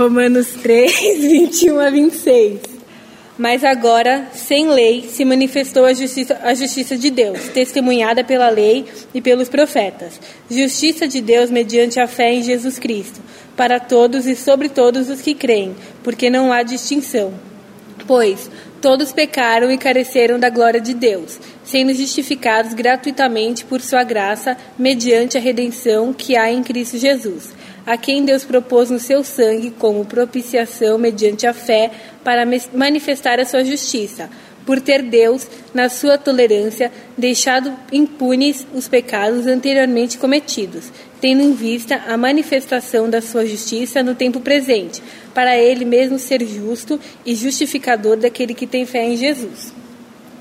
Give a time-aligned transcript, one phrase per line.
[0.00, 2.60] Romanos 3, 21 a 26.
[3.36, 8.86] Mas agora, sem lei, se manifestou a justiça, a justiça de Deus, testemunhada pela lei
[9.12, 10.18] e pelos profetas.
[10.50, 13.20] Justiça de Deus mediante a fé em Jesus Cristo,
[13.54, 17.34] para todos e sobre todos os que creem, porque não há distinção.
[18.06, 24.56] Pois todos pecaram e careceram da glória de Deus, sendo justificados gratuitamente por sua graça,
[24.78, 27.59] mediante a redenção que há em Cristo Jesus
[27.90, 31.90] a quem Deus propôs no seu sangue como propiciação mediante a fé
[32.22, 34.30] para manifestar a sua justiça,
[34.64, 35.44] por ter Deus,
[35.74, 43.20] na sua tolerância, deixado impunes os pecados anteriormente cometidos, tendo em vista a manifestação da
[43.20, 45.02] sua justiça no tempo presente,
[45.34, 49.72] para ele mesmo ser justo e justificador daquele que tem fé em Jesus.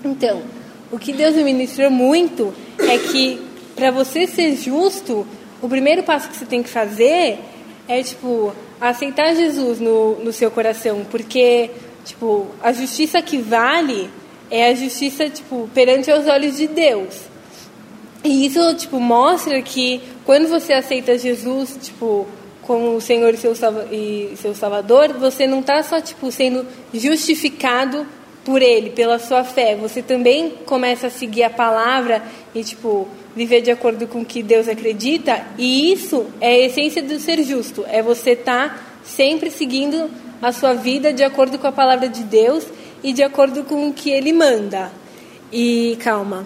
[0.06, 0.44] Então,
[0.92, 5.26] o que Deus me ministrou muito é que para você ser justo,
[5.62, 7.40] o primeiro passo que você tem que fazer
[7.88, 11.72] é, tipo, aceitar Jesus no, no seu coração, porque,
[12.06, 14.10] tipo, a justiça que vale
[14.50, 17.16] é a justiça, tipo, perante os olhos de Deus.
[18.24, 22.28] E isso, tipo, mostra que quando você aceita Jesus, tipo,
[22.62, 23.54] como o Senhor e seu,
[23.92, 28.06] e seu Salvador, você não está só, tipo, sendo justificado
[28.44, 29.76] por Ele, pela sua fé.
[29.76, 32.22] Você também começa a seguir a palavra
[32.54, 33.08] e, tipo,
[33.40, 37.42] viver de acordo com o que Deus acredita, e isso é a essência do ser
[37.42, 42.10] justo, é você estar tá sempre seguindo a sua vida de acordo com a palavra
[42.10, 42.66] de Deus
[43.02, 44.92] e de acordo com o que ele manda.
[45.54, 46.46] E calma.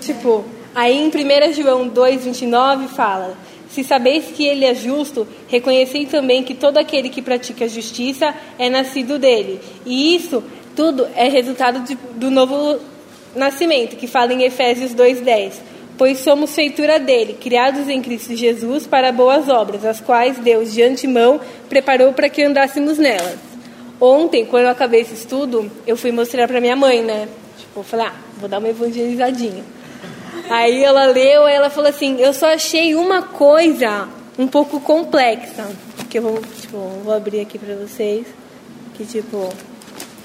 [0.00, 0.44] Tipo,
[0.74, 3.36] aí em 1 João 2,29 fala:
[3.70, 8.34] Se sabeis que ele é justo, reconhecei também que todo aquele que pratica a justiça
[8.58, 9.60] é nascido dele.
[9.86, 10.42] E isso
[10.76, 12.78] tudo é resultado de, do novo
[13.34, 15.54] nascimento, que fala em Efésios 2,10.
[15.96, 20.82] Pois somos feitura dele, criados em Cristo Jesus para boas obras, as quais Deus de
[20.82, 23.38] antemão preparou para que andássemos nelas.
[24.00, 27.28] Ontem, quando eu acabei esse estudo, eu fui mostrar para minha mãe, né?
[27.58, 29.62] Tipo, falei, ah, vou dar uma evangelizadinha.
[30.50, 35.70] Aí ela leu, ela falou assim: Eu só achei uma coisa um pouco complexa,
[36.10, 38.26] que eu vou, tipo, vou abrir aqui para vocês,
[38.94, 39.48] que tipo,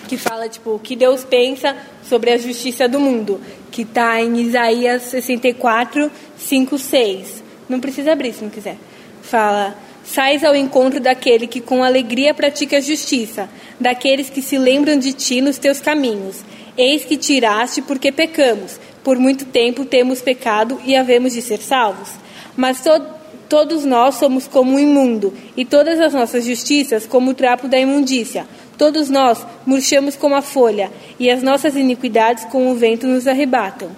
[0.08, 4.40] que fala tipo o que Deus pensa sobre a justiça do mundo, que está em
[4.40, 7.44] Isaías 64, 5, 6.
[7.70, 8.78] Não precisa abrir se não quiser.
[9.22, 14.98] Fala: Sais ao encontro daquele que com alegria pratica a justiça, daqueles que se lembram
[14.98, 16.44] de ti nos teus caminhos.
[16.78, 18.80] Eis que tiraste porque pecamos.
[19.04, 22.10] Por muito tempo temos pecado e havemos de ser salvos.
[22.56, 27.34] Mas to todos nós somos como um imundo, e todas as nossas justiças como o
[27.34, 28.46] trapo da imundícia.
[28.78, 33.90] Todos nós murchamos como a folha, e as nossas iniquidades com o vento nos arrebatam.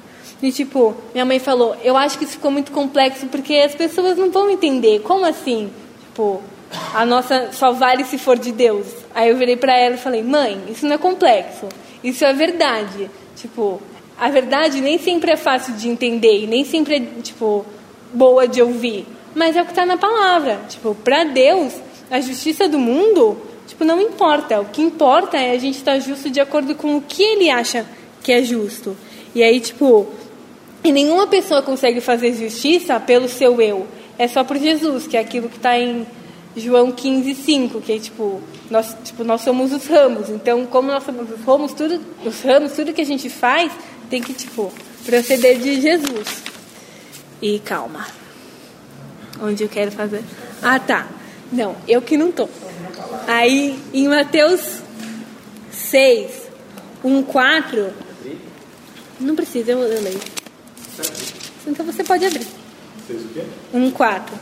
[0.41, 4.17] E tipo, minha mãe falou, eu acho que isso ficou muito complexo porque as pessoas
[4.17, 5.01] não vão entender.
[5.01, 5.69] Como assim?
[6.05, 6.41] Tipo,
[6.93, 8.87] a nossa só vale se for de Deus.
[9.13, 11.67] Aí eu virei para ela e falei, mãe, isso não é complexo.
[12.01, 13.11] Isso é verdade.
[13.35, 13.81] Tipo,
[14.17, 17.65] a verdade nem sempre é fácil de entender e nem sempre é, tipo,
[18.13, 19.05] boa de ouvir.
[19.35, 20.61] Mas é o que está na palavra.
[20.69, 21.73] Tipo, para Deus,
[22.09, 23.37] a justiça do mundo
[23.69, 24.59] Tipo, não importa.
[24.59, 27.49] O que importa é a gente estar tá justo de acordo com o que ele
[27.49, 27.85] acha
[28.23, 28.97] que é justo.
[29.33, 30.07] E aí, tipo,
[30.83, 33.85] e nenhuma pessoa consegue fazer justiça pelo seu eu.
[34.17, 36.05] É só por Jesus, que é aquilo que está em
[36.57, 38.41] João 15, 5, que é tipo
[38.71, 40.29] nós, tipo, nós somos os ramos.
[40.29, 43.71] Então, como nós somos os ramos, tudo, os ramos, tudo que a gente faz
[44.09, 44.73] tem que, tipo,
[45.05, 46.43] proceder de Jesus.
[47.39, 48.07] E calma.
[49.41, 50.23] Onde eu quero fazer?
[50.61, 51.07] Ah, tá.
[51.51, 52.47] Não, eu que não tô.
[53.27, 54.81] Aí em Mateus
[55.71, 56.31] 6,
[57.03, 57.93] 1, 4.
[59.19, 60.19] Não precisa, eu, eu leio.
[61.65, 62.47] Então você pode abrir.
[63.73, 64.39] 1, 4.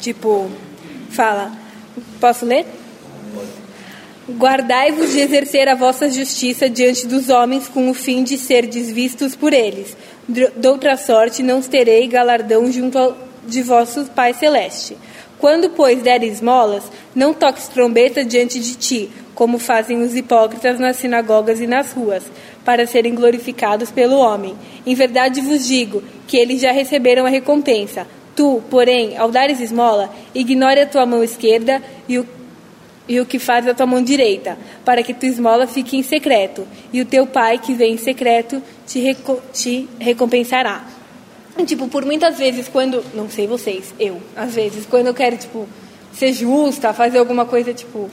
[0.00, 0.50] Tipo,
[1.10, 1.52] fala.
[2.20, 2.66] Posso ler?
[4.28, 9.36] Guardai-vos de exercer a vossa justiça diante dos homens com o fim de ser desvistos
[9.36, 9.96] por eles
[10.28, 13.14] de outra sorte não terei galardão junto
[13.46, 14.96] de vosso Pai Celeste.
[15.38, 16.84] Quando, pois, deres esmolas,
[17.14, 22.24] não toques trombeta diante de ti, como fazem os hipócritas nas sinagogas e nas ruas,
[22.64, 24.56] para serem glorificados pelo homem.
[24.84, 28.06] Em verdade vos digo que eles já receberam a recompensa.
[28.34, 32.24] Tu, porém, ao dares esmola, ignore a tua mão esquerda e o
[33.08, 36.66] e o que faz a tua mão direita, para que tua esmola fique em secreto,
[36.92, 40.84] e o teu pai que vem em secreto te, reco te recompensará.
[41.58, 43.02] E, tipo, por muitas vezes, quando.
[43.14, 45.66] Não sei vocês, eu, às vezes, quando eu quero, tipo,
[46.12, 48.10] ser justa, fazer alguma coisa, tipo,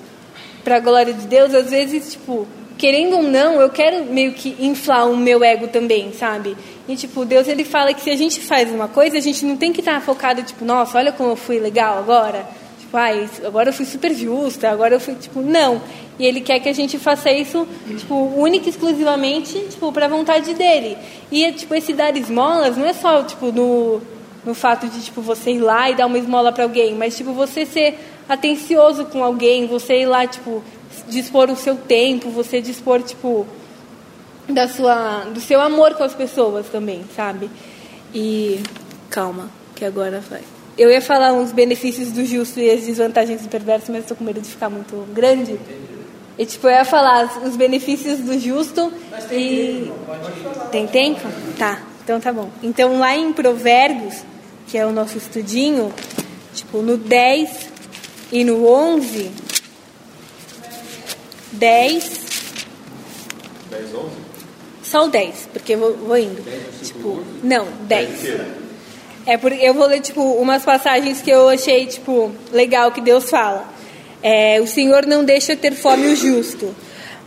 [0.63, 2.47] pra glória de Deus, às vezes, tipo,
[2.77, 6.55] querendo ou não, eu quero meio que inflar o meu ego também, sabe?
[6.87, 9.57] E, tipo, Deus, ele fala que se a gente faz uma coisa, a gente não
[9.57, 12.47] tem que estar focado, tipo, nossa, olha como eu fui legal agora.
[12.93, 15.81] Tipo, ai, agora eu fui super justa, agora eu fui, tipo, não.
[16.19, 17.67] E ele quer que a gente faça isso,
[17.97, 20.95] tipo, única e exclusivamente, tipo, para vontade dele.
[21.31, 23.99] E, tipo, esse dar esmolas não é só, tipo, no,
[24.45, 27.33] no fato de, tipo, você ir lá e dar uma esmola para alguém, mas, tipo,
[27.33, 27.97] você ser
[28.29, 30.63] atencioso com alguém, você ir lá, tipo,
[31.07, 33.47] dispor o seu tempo, você dispor, tipo,
[34.47, 37.49] da sua, do seu amor com as pessoas também, sabe?
[38.13, 38.61] E
[39.09, 40.52] calma, que agora vai.
[40.77, 44.23] Eu ia falar uns benefícios do justo e as desvantagens do perverso, mas estou com
[44.23, 45.59] medo de ficar muito grande.
[46.37, 49.91] E tipo, eu ia falar os benefícios do justo mas tem e.
[50.71, 51.21] Tempo, tem tempo?
[51.59, 52.49] Tá, então tá bom.
[52.63, 54.23] Então lá em Provérbios,
[54.67, 55.93] que é o nosso estudinho,
[56.55, 57.69] tipo, no 10
[58.31, 59.31] e no 11.
[61.51, 62.21] 10.
[63.69, 64.09] 10, 11?
[64.81, 66.41] Só o 10, porque eu vou, vou indo.
[66.41, 68.09] 10, tipo, não, 10.
[68.09, 68.62] inteiro.
[69.25, 73.29] É porque eu vou ler tipo umas passagens que eu achei tipo legal que Deus
[73.29, 73.65] fala.
[74.21, 76.75] É, o Senhor não deixa ter fome o justo,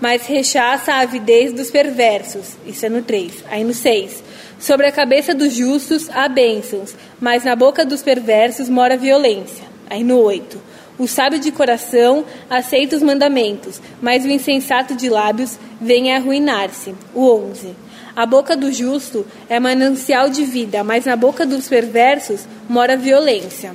[0.01, 2.57] mas rechaça a avidez dos perversos.
[2.67, 3.45] Isso é no 3.
[3.51, 4.23] Aí no 6.
[4.59, 9.65] Sobre a cabeça dos justos há bênçãos, mas na boca dos perversos mora violência.
[9.89, 10.61] Aí no 8.
[10.99, 16.95] O sábio de coração aceita os mandamentos, mas o insensato de lábios vem a arruinar-se.
[17.15, 17.86] O 11.
[18.17, 23.75] A boca do justo é manancial de vida, mas na boca dos perversos mora violência.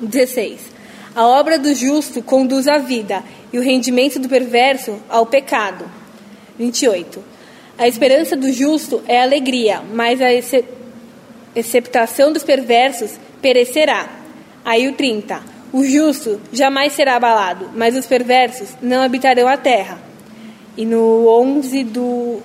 [0.00, 0.60] 16.
[1.16, 5.84] A obra do justo conduz à vida, e o rendimento do perverso ao pecado.
[6.58, 7.22] 28.
[7.76, 10.68] A esperança do justo é alegria, mas a excep-
[11.56, 14.08] exceptação dos perversos perecerá.
[14.64, 15.40] Aí o 30.
[15.72, 19.98] O justo jamais será abalado, mas os perversos não habitarão a terra.
[20.76, 22.40] E no 11 do.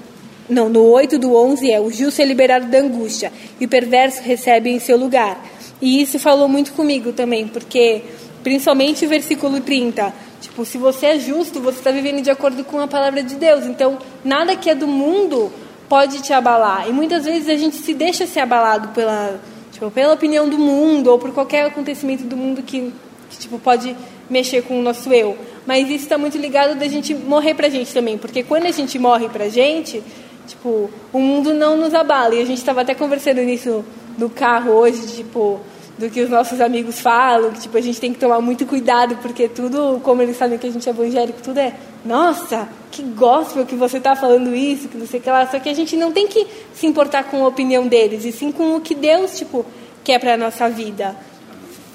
[0.50, 4.22] Não, no 8 do 11 é: o justo é liberado da angústia e o perverso
[4.24, 5.40] recebe em seu lugar.
[5.82, 8.02] E isso falou muito comigo também, porque,
[8.44, 12.80] principalmente o versículo 30, tipo, se você é justo, você está vivendo de acordo com
[12.80, 13.66] a palavra de Deus.
[13.66, 15.52] Então, nada que é do mundo
[15.88, 16.88] pode te abalar.
[16.90, 19.40] E muitas vezes a gente se deixa ser abalado pela,
[19.72, 22.92] tipo, pela opinião do mundo ou por qualquer acontecimento do mundo que,
[23.30, 23.96] que tipo, pode
[24.30, 25.38] mexer com o nosso eu.
[25.66, 29.00] Mas isso está muito ligado da gente morrer pra gente também, porque quando a gente
[29.00, 30.04] morre pra gente,
[30.50, 32.36] tipo, o mundo não nos abala.
[32.36, 33.84] E a gente estava até conversando nisso
[34.18, 35.60] no carro hoje, tipo,
[35.98, 39.18] do que os nossos amigos falam, que tipo, a gente tem que tomar muito cuidado,
[39.18, 41.76] porque tudo, como eles sabem que a gente é evangélico, tudo é,
[42.06, 45.46] nossa, que gospel que você está falando isso, que não sei o que lá.
[45.48, 48.52] Só que a gente não tem que se importar com a opinião deles, e sim
[48.52, 49.66] com o que Deus, tipo,
[50.04, 51.16] quer pra nossa vida.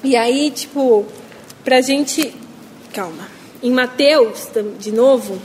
[0.03, 1.05] E aí, tipo,
[1.63, 2.33] pra gente.
[2.93, 3.27] Calma.
[3.63, 4.47] Em Mateus,
[4.79, 5.39] de novo,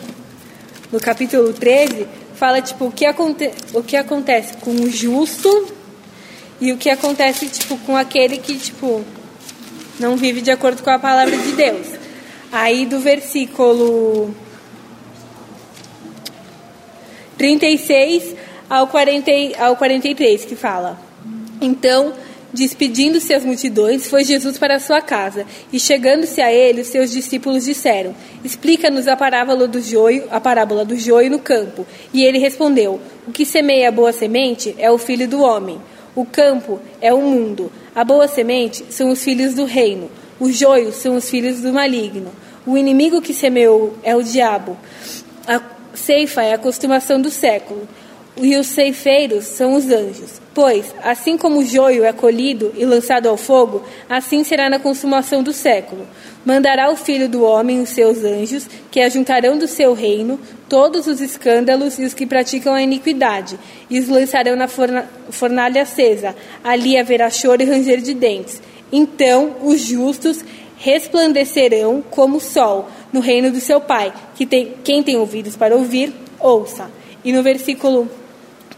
[0.93, 2.07] no capítulo 13,
[2.41, 3.51] fala, tipo, o que, aconte...
[3.75, 5.69] o que acontece com o justo
[6.59, 9.05] e o que acontece, tipo, com aquele que, tipo,
[9.99, 11.87] não vive de acordo com a palavra de Deus.
[12.51, 14.35] Aí do versículo
[17.37, 18.35] 36
[18.71, 20.99] ao, 40, e- ao 43, que fala:
[21.61, 22.15] Então,
[22.53, 28.15] despedindo-se as multidões, foi Jesus para sua casa, e chegando-se a ele, seus discípulos disseram:
[28.45, 31.87] Explica-nos a parábola do joio, a parábola do joio no campo.
[32.13, 35.81] E ele respondeu: O que semeia a boa semente é o filho do homem.
[36.15, 37.71] O campo é o mundo.
[37.95, 40.11] A boa semente são os filhos do reino.
[40.39, 42.33] Os joios são os filhos do maligno.
[42.67, 44.77] O inimigo que semeou é o diabo.
[45.47, 45.61] A
[45.95, 47.89] ceifa é a costumação do século.
[48.43, 50.41] E os ceifeiros são os anjos.
[50.55, 55.43] Pois, assim como o joio é colhido e lançado ao fogo, assim será na consumação
[55.43, 56.07] do século.
[56.45, 61.21] Mandará o Filho do Homem os seus anjos, que ajuntarão do seu reino todos os
[61.21, 63.59] escândalos e os que praticam a iniquidade,
[63.91, 66.35] e os lançarão na forna fornalha acesa.
[66.65, 68.63] Ali haverá choro e ranger de dentes.
[68.91, 70.43] Então os justos
[70.79, 74.13] resplandecerão como o sol no reino do seu Pai.
[74.35, 76.91] Que tem, quem tem ouvidos para ouvir, ouça.
[77.23, 78.09] E no versículo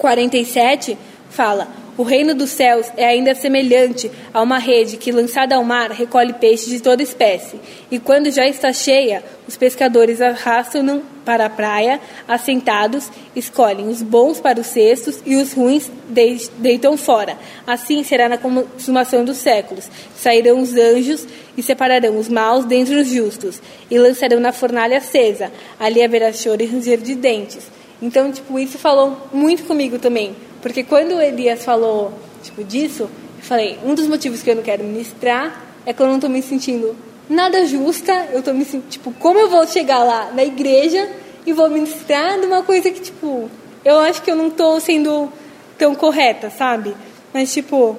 [0.02, 0.98] 47
[1.30, 5.92] fala: O reino dos céus é ainda semelhante a uma rede que, lançada ao mar,
[5.92, 7.60] recolhe peixes de toda espécie.
[7.88, 14.40] E quando já está cheia, os pescadores arrastam-no para a praia, assentados, escolhem os bons
[14.40, 17.38] para os cestos e os ruins dei- deitam fora.
[17.64, 19.88] Assim será na consumação dos séculos.
[20.16, 21.24] Sairão os anjos
[21.56, 25.52] e separarão os maus dentre os justos, e lançarão na fornalha acesa.
[25.78, 27.70] Ali haverá choro e ranger de dentes.
[28.02, 30.34] Então, tipo, isso falou muito comigo também.
[30.60, 34.62] Porque quando o Elias falou, tipo, disso, eu falei, um dos motivos que eu não
[34.62, 36.96] quero ministrar é que eu não tô me sentindo
[37.30, 38.28] nada justa.
[38.32, 41.08] Eu tô me sentindo, tipo, como eu vou chegar lá na igreja
[41.46, 43.48] e vou ministrar de uma coisa que, tipo,
[43.84, 45.32] eu acho que eu não estou sendo
[45.78, 46.94] tão correta, sabe?
[47.32, 47.96] Mas, tipo,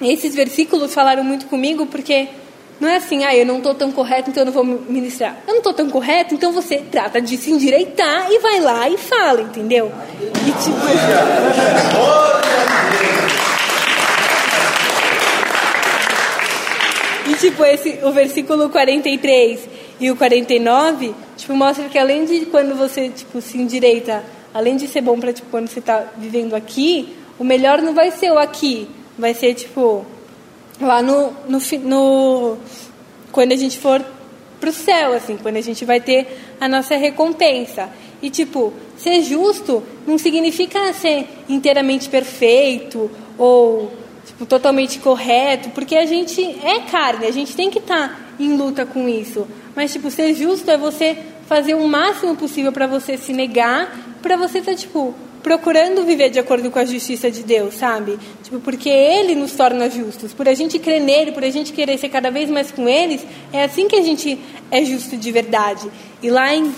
[0.00, 2.28] esses versículos falaram muito comigo porque
[2.80, 5.38] não é assim, ah, eu não estou tão correto, então eu não vou ministrar.
[5.46, 8.98] Eu não estou tão correto, então você trata de se endireitar e vai lá e
[8.98, 9.92] fala, entendeu?
[10.20, 10.76] E tipo.
[17.26, 19.68] E tipo, esse, o versículo 43
[20.00, 24.86] e o 49, tipo, mostra que além de quando você, tipo, se endireita, além de
[24.88, 28.38] ser bom para tipo, quando você está vivendo aqui, o melhor não vai ser o
[28.38, 28.88] aqui,
[29.18, 30.04] vai ser, tipo,
[30.80, 32.56] lá no, no, no
[33.30, 34.04] quando a gente for
[34.60, 37.90] pro céu, assim, quando a gente vai ter a nossa recompensa.
[38.22, 43.92] E tipo, ser justo não significa ser inteiramente perfeito ou
[44.24, 48.56] tipo, totalmente correto, porque a gente é carne, a gente tem que estar tá em
[48.56, 49.46] luta com isso.
[49.76, 54.36] Mas tipo, ser justo é você fazer o máximo possível para você se negar, para
[54.36, 55.14] você estar tá, tipo
[55.44, 58.18] procurando viver de acordo com a justiça de Deus, sabe?
[58.42, 60.32] Tipo, porque Ele nos torna justos.
[60.32, 63.24] Por a gente crer nele, por a gente querer ser cada vez mais com eles,
[63.52, 64.38] é assim que a gente
[64.70, 65.86] é justo de verdade.
[66.22, 66.74] E lá em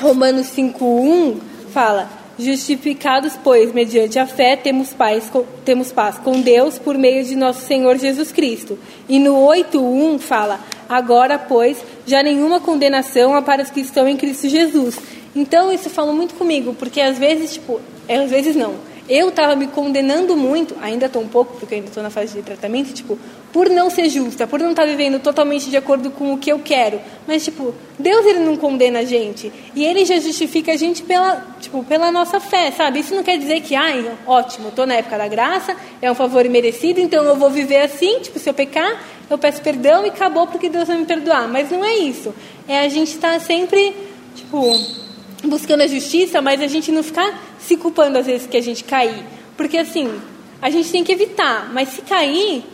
[0.00, 1.40] Romanos 5:1
[1.74, 5.30] fala: Justificados, pois, mediante a fé, temos paz,
[5.62, 8.78] temos paz com Deus por meio de nosso Senhor Jesus Cristo.
[9.10, 14.16] E no 8:1 fala: Agora, pois, já nenhuma condenação há para os que estão em
[14.16, 14.98] Cristo Jesus
[15.34, 18.74] então isso falou muito comigo, porque às vezes, tipo, é, às vezes não.
[19.08, 22.42] Eu estava me condenando muito, ainda estou um pouco, porque ainda estou na fase de
[22.42, 23.18] tratamento, tipo,
[23.52, 26.50] por não ser justa, por não estar tá vivendo totalmente de acordo com o que
[26.50, 27.00] eu quero.
[27.26, 29.52] Mas, tipo, Deus ele não condena a gente.
[29.74, 33.00] E ele já justifica a gente pela, tipo, pela nossa fé, sabe?
[33.00, 36.46] Isso não quer dizer que, ai, ótimo, estou na época da graça, é um favor
[36.46, 40.46] imerecido, então eu vou viver assim, tipo, se eu pecar, eu peço perdão e acabou
[40.48, 41.48] porque Deus vai me perdoar.
[41.48, 42.34] Mas não é isso.
[42.68, 43.94] É a gente estar tá sempre,
[44.34, 45.00] tipo
[45.44, 48.84] buscando a justiça, mas a gente não ficar se culpando às vezes que a gente
[48.84, 49.24] cair.
[49.56, 50.20] Porque assim,
[50.60, 52.64] a gente tem que evitar, mas se cair,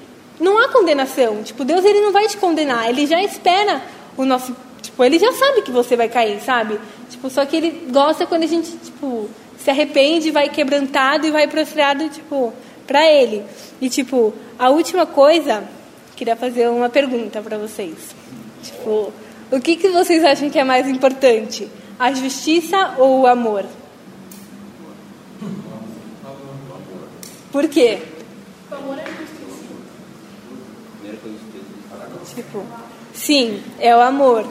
[0.41, 1.43] não há condenação.
[1.43, 3.83] Tipo, Deus ele não vai te condenar, ele já espera
[4.17, 6.81] o nosso, tipo, ele já sabe que você vai cair, sabe?
[7.11, 11.47] Tipo, só que ele gosta quando a gente, tipo, se arrepende, vai quebrantado e vai
[11.47, 12.53] prostrado, tipo,
[12.87, 13.45] para ele.
[13.81, 15.65] E tipo, a última coisa,
[16.17, 18.15] queria fazer uma pergunta para vocês.
[18.63, 19.13] Tipo,
[19.53, 21.69] o que que vocês acham que é mais importante?
[21.99, 23.65] A justiça ou o amor?
[27.53, 27.99] Por quê?
[28.71, 29.37] O amor é justiça.
[32.35, 32.65] Tipo,
[33.15, 34.47] sim, é o amor.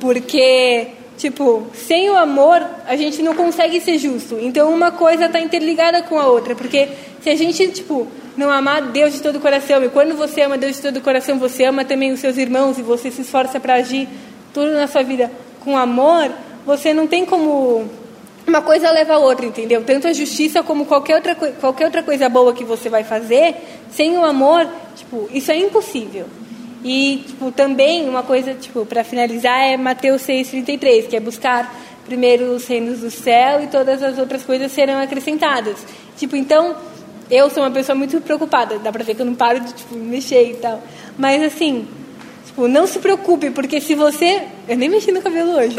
[0.00, 4.38] Porque, tipo, sem o amor, a gente não consegue ser justo.
[4.40, 6.56] Então, uma coisa está interligada com a outra.
[6.56, 6.88] Porque
[7.20, 8.08] se a gente, tipo,
[8.38, 11.00] não amar Deus de todo o coração, e quando você ama Deus de todo o
[11.00, 14.08] coração, você ama também os seus irmãos, e você se esforça para agir
[14.54, 15.30] tudo na sua vida
[15.60, 16.30] com amor,
[16.64, 17.90] você não tem como
[18.46, 19.82] uma coisa leva a outra, entendeu?
[19.84, 23.56] Tanto a justiça como qualquer outra, qualquer outra coisa boa que você vai fazer,
[23.90, 26.26] sem o amor, tipo, isso é impossível.
[26.84, 31.74] E, tipo, também uma coisa, tipo, para finalizar é Mateus 6:33, que é buscar
[32.06, 35.76] primeiro os reinos do céu e todas as outras coisas serão acrescentadas.
[36.16, 36.76] Tipo, então,
[37.30, 39.94] eu sou uma pessoa muito preocupada, dá pra ver que eu não paro de, tipo,
[39.94, 40.82] mexer e tal.
[41.18, 41.86] Mas, assim,
[42.58, 44.42] Tipo, não se preocupe, porque se você.
[44.66, 45.76] Eu nem mexi no cabelo hoje.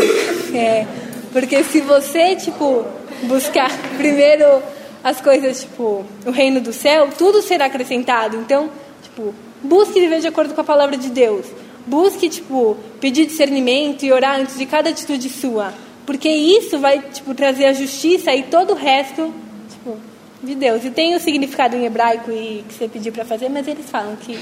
[0.55, 0.87] É,
[1.33, 2.85] porque se você, tipo,
[3.23, 4.63] buscar primeiro
[5.03, 8.37] as coisas, tipo, o reino do céu, tudo será acrescentado.
[8.37, 8.69] Então,
[9.03, 11.47] tipo, busque viver de acordo com a palavra de Deus.
[11.85, 15.73] Busque, tipo, pedir discernimento e orar antes de cada atitude sua.
[16.05, 19.33] Porque isso vai, tipo, trazer a justiça e todo o resto,
[20.43, 20.83] de Deus.
[20.85, 24.15] E tem o significado em hebraico e que você pediu para fazer, mas eles falam
[24.15, 24.39] que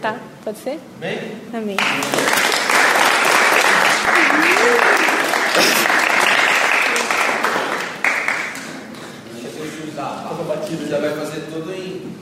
[0.00, 0.16] Tá?
[0.44, 0.78] Pode ser?
[1.00, 1.18] Amém?
[1.52, 1.76] Amém.
[10.88, 12.16] Já vai fazer tudo em.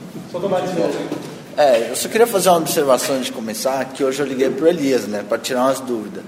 [1.57, 5.07] É, eu só queria fazer uma observação de começar, que hoje eu liguei pro Elias,
[5.07, 6.23] né, para tirar umas dúvidas.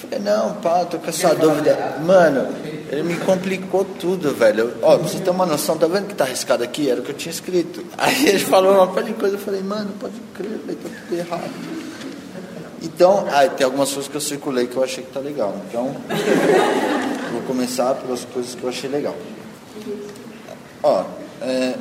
[0.00, 1.96] Falei, não, pá, tô com essa dúvida.
[2.04, 2.48] Mano,
[2.90, 4.72] ele me complicou tudo, velho.
[4.82, 6.88] Ó, pra você ter uma noção, tá vendo que tá arriscado aqui?
[6.88, 7.84] Era o que eu tinha escrito.
[7.98, 11.78] Aí ele falou uma de coisa, eu falei, mano, pode crer, velho, tá tudo errado.
[12.80, 15.52] Então, aí tem algumas coisas que eu circulei que eu achei que tá legal.
[15.68, 15.96] Então,
[17.32, 19.16] vou começar pelas coisas que eu achei legal.
[20.80, 21.04] Ó,
[21.42, 21.74] é,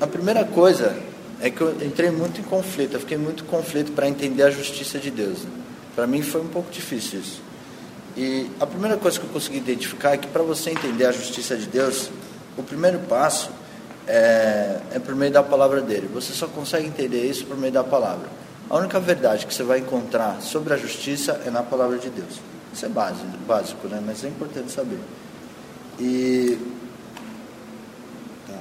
[0.00, 0.96] a primeira coisa
[1.40, 4.50] é que eu entrei muito em conflito, eu fiquei muito em conflito para entender a
[4.50, 5.38] justiça de Deus.
[5.94, 7.40] Para mim foi um pouco difícil isso.
[8.16, 11.56] E a primeira coisa que eu consegui identificar é que para você entender a justiça
[11.56, 12.10] de Deus,
[12.56, 13.50] o primeiro passo
[14.06, 16.08] é, é por meio da palavra dele.
[16.12, 18.28] Você só consegue entender isso por meio da palavra.
[18.68, 22.40] A única verdade que você vai encontrar sobre a justiça é na palavra de Deus.
[22.72, 24.02] Isso é básico, básico né?
[24.04, 24.98] mas é importante saber.
[25.98, 26.58] E.
[28.46, 28.58] Tá.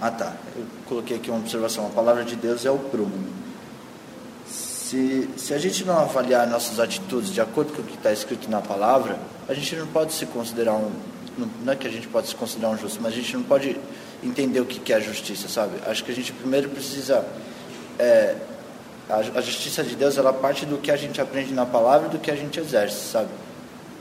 [0.00, 1.86] Ah tá, eu coloquei aqui uma observação.
[1.86, 3.43] A palavra de Deus é o prumo.
[4.94, 8.48] Se, se a gente não avaliar nossas atitudes de acordo com o que está escrito
[8.48, 10.88] na palavra, a gente não pode se considerar um.
[11.64, 13.76] Não é que a gente pode se considerar um justo, mas a gente não pode
[14.22, 15.72] entender o que é a justiça, sabe?
[15.84, 17.26] Acho que a gente primeiro precisa.
[17.98, 18.36] É,
[19.10, 22.10] a, a, justiça de Deus ela parte do que a gente aprende na palavra e
[22.12, 23.30] do que a gente exerce, sabe?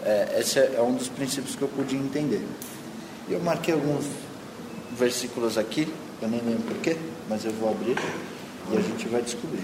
[0.06, 2.48] É, esse é, é um dos princípios que eu pude entender.
[3.28, 4.06] Eu marquei alguns
[4.96, 6.96] versículos aqui, eu nem lembro porquê,
[7.28, 7.98] mas eu vou abrir
[8.72, 9.64] e a gente vai descobrir.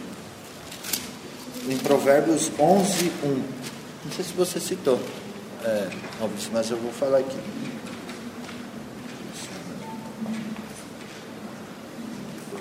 [1.67, 3.27] Em Provérbios 11, 1.
[4.05, 4.99] Não sei se você citou,
[5.63, 5.87] é,
[6.51, 7.37] mas eu vou falar aqui.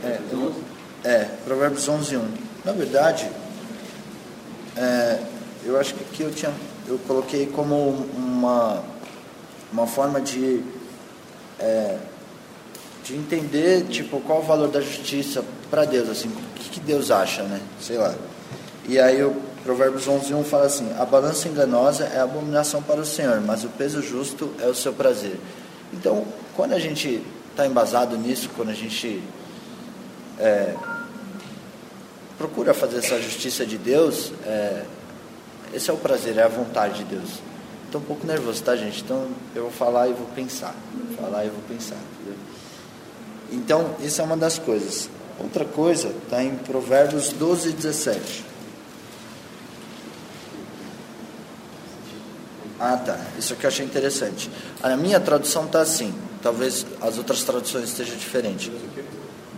[0.05, 0.21] É,
[1.05, 2.29] é Provérbios 11, 1.
[2.65, 3.31] Na verdade,
[4.77, 5.21] é,
[5.65, 6.53] eu acho que aqui eu, tinha,
[6.87, 8.83] eu coloquei como uma,
[9.73, 10.63] uma forma de,
[11.59, 11.99] é,
[13.05, 17.11] de entender tipo, qual o valor da justiça para Deus, assim, o que, que, Deus
[17.11, 17.61] acha, né?
[17.81, 18.15] Sei lá.
[18.89, 23.05] E aí o Provérbios 11, 1 fala assim, a balança enganosa é abominação para o
[23.05, 25.39] Senhor, mas o peso justo é o seu prazer.
[25.93, 26.25] Então,
[26.57, 29.23] quando a gente está embasado nisso, quando a gente
[30.39, 30.75] é,
[32.39, 34.85] procura fazer essa justiça de Deus, é,
[35.75, 37.29] esse é o prazer, é a vontade de Deus.
[37.85, 39.03] Estou um pouco nervoso, tá, gente?
[39.03, 40.75] Então eu vou falar e vou pensar.
[40.95, 41.97] Vou falar e vou pensar.
[42.15, 42.39] Entendeu?
[43.53, 45.11] Então, isso é uma das coisas.
[45.39, 48.48] Outra coisa está em Provérbios 12, 17.
[52.81, 53.19] Ah, tá.
[53.39, 54.51] Isso aqui eu achei interessante.
[54.83, 56.15] A minha tradução está assim.
[56.43, 58.71] Talvez as outras traduções estejam diferentes.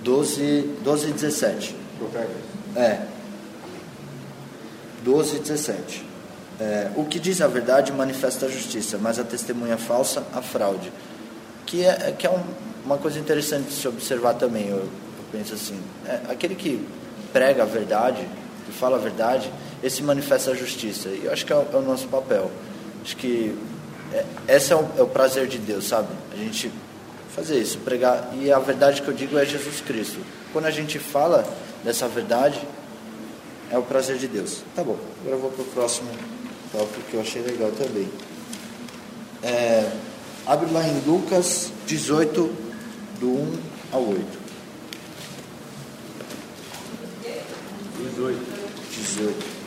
[0.02, 1.76] 12, 12 e 17.
[2.74, 3.00] É.
[5.04, 6.10] 12 e 17.
[6.60, 10.92] É, o que diz a verdade manifesta a justiça, mas a testemunha falsa, a fraude.
[11.64, 12.42] Que é, que é um,
[12.84, 14.88] uma coisa interessante de se observar também, eu, eu
[15.32, 15.78] penso assim.
[16.06, 16.86] É, aquele que
[17.32, 18.26] prega a verdade,
[18.66, 19.50] que fala a verdade,
[19.82, 21.08] esse manifesta a justiça.
[21.08, 22.50] E eu acho que é o, é o nosso papel.
[23.02, 23.56] Acho que
[24.12, 26.08] é, esse é o, é o prazer de Deus, sabe?
[26.32, 26.70] A gente
[27.34, 28.30] fazer isso, pregar.
[28.40, 30.20] E a verdade que eu digo é Jesus Cristo.
[30.52, 31.46] Quando a gente fala
[31.84, 32.60] dessa verdade,
[33.70, 34.62] é o prazer de Deus.
[34.74, 36.10] Tá bom, agora eu vou para o próximo
[36.72, 38.08] tópico que eu achei legal também.
[39.42, 39.90] É,
[40.46, 42.52] abre lá em Lucas 18,
[43.20, 43.58] do 1
[43.92, 44.40] ao 8.
[47.98, 48.38] 18.
[48.90, 49.59] 18.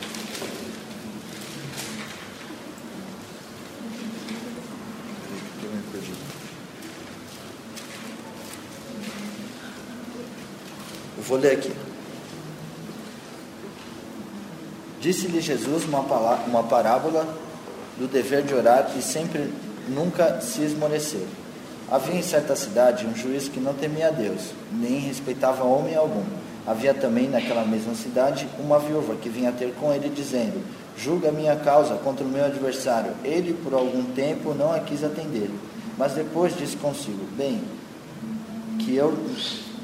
[11.26, 11.72] Vou ler aqui.
[15.00, 16.00] Disse-lhe Jesus uma,
[16.46, 17.26] uma parábola
[17.98, 19.52] do dever de orar e sempre
[19.88, 21.26] nunca se esmoreceu.
[21.90, 26.24] Havia em certa cidade um juiz que não temia a Deus, nem respeitava homem algum.
[26.66, 30.62] Havia também naquela mesma cidade uma viúva que vinha ter com ele, dizendo:
[30.96, 33.12] Julga minha causa contra o meu adversário.
[33.22, 35.50] Ele, por algum tempo, não a quis atender.
[35.98, 37.62] Mas depois disse consigo: Bem,
[38.78, 39.14] que eu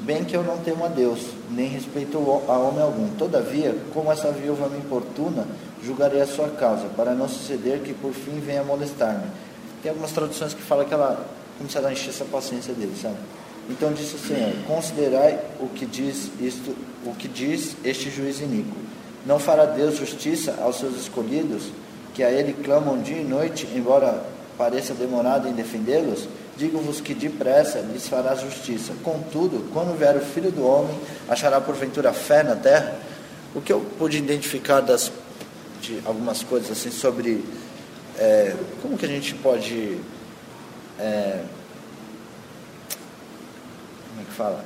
[0.01, 1.19] Bem que eu não temo a Deus,
[1.51, 3.07] nem respeito a homem algum.
[3.17, 5.45] Todavia, como essa viúva me importuna,
[5.83, 9.27] julgarei a sua causa, para não suceder que por fim venha molestar-me.
[9.83, 11.23] Tem algumas traduções que falam que ela,
[11.55, 13.15] como se ela enchesse a paciência dele, sabe?
[13.69, 18.75] Então disse o Senhor: Considerai o que diz isto, o que diz este juiz iníquo.
[19.23, 21.65] Não fará Deus justiça aos seus escolhidos,
[22.15, 24.23] que a ele clamam dia e noite, embora
[24.57, 26.27] pareça demorado em defendê-los?
[26.61, 28.93] Digo-vos que depressa lhes fará justiça.
[29.03, 30.95] Contudo, quando vier o Filho do Homem,
[31.27, 32.99] achará porventura fé na terra?
[33.55, 35.11] O que eu pude identificar das,
[35.81, 37.43] de algumas coisas assim sobre
[38.19, 39.97] é, como que a gente pode
[40.99, 41.41] é,
[44.09, 44.63] como é que fala?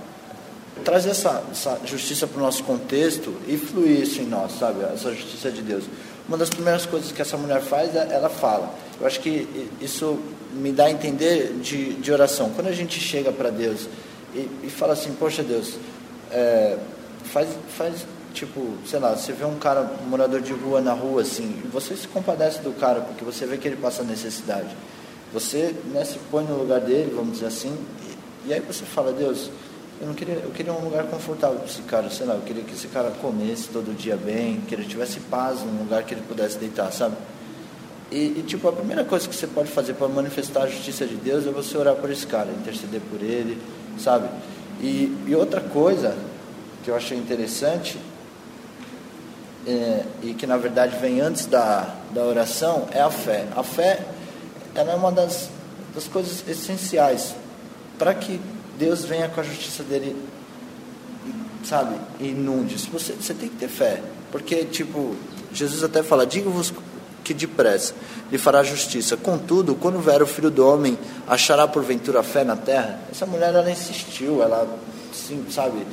[0.83, 4.83] Trazer essa, essa justiça para o nosso contexto e fluir isso em nós, sabe?
[4.83, 5.85] Essa justiça de Deus.
[6.27, 8.73] Uma das primeiras coisas que essa mulher faz, é, ela fala.
[8.99, 9.47] Eu acho que
[9.79, 10.19] isso
[10.53, 12.49] me dá a entender de, de oração.
[12.55, 13.87] Quando a gente chega para Deus
[14.33, 15.75] e, e, fala assim, poxa Deus,
[16.31, 16.77] é,
[17.25, 21.21] faz, faz tipo, sei lá, você vê um cara, um morador de rua na rua
[21.21, 24.75] assim, e você se compadece do cara porque você vê que ele passa necessidade.
[25.33, 27.75] Você né, se põe no lugar dele, vamos dizer assim,
[28.45, 29.49] e, e aí você fala, Deus,
[30.05, 32.63] eu não queria, eu queria um lugar confortável para esse cara, sei lá, eu queria
[32.63, 36.21] que esse cara comesse todo dia bem, que ele tivesse paz, um lugar que ele
[36.21, 37.15] pudesse deitar, sabe?
[38.11, 41.15] E, e, tipo, a primeira coisa que você pode fazer para manifestar a justiça de
[41.15, 43.59] Deus é você orar por esse cara, interceder por ele,
[43.97, 44.29] sabe?
[44.79, 46.15] E, e outra coisa
[46.83, 47.97] que eu achei interessante
[49.65, 53.47] é, e que na verdade vem antes da, da oração é a fé.
[53.55, 54.05] A fé
[54.75, 55.49] ela é uma das,
[55.95, 57.33] das coisas essenciais
[57.97, 58.39] para que
[58.77, 60.15] Deus venha com a justiça dele,
[61.63, 62.75] sabe, inunde.
[62.89, 65.15] Você, você tem que ter fé, porque tipo
[65.53, 66.73] Jesus até fala: diga-vos
[67.23, 67.93] que depressa
[68.31, 69.17] lhe fará justiça.
[69.17, 72.99] Contudo, quando vier o filho do homem, achará porventura fé na terra?
[73.11, 74.67] Essa mulher ela insistiu, ela,
[75.13, 75.85] sim, sabe,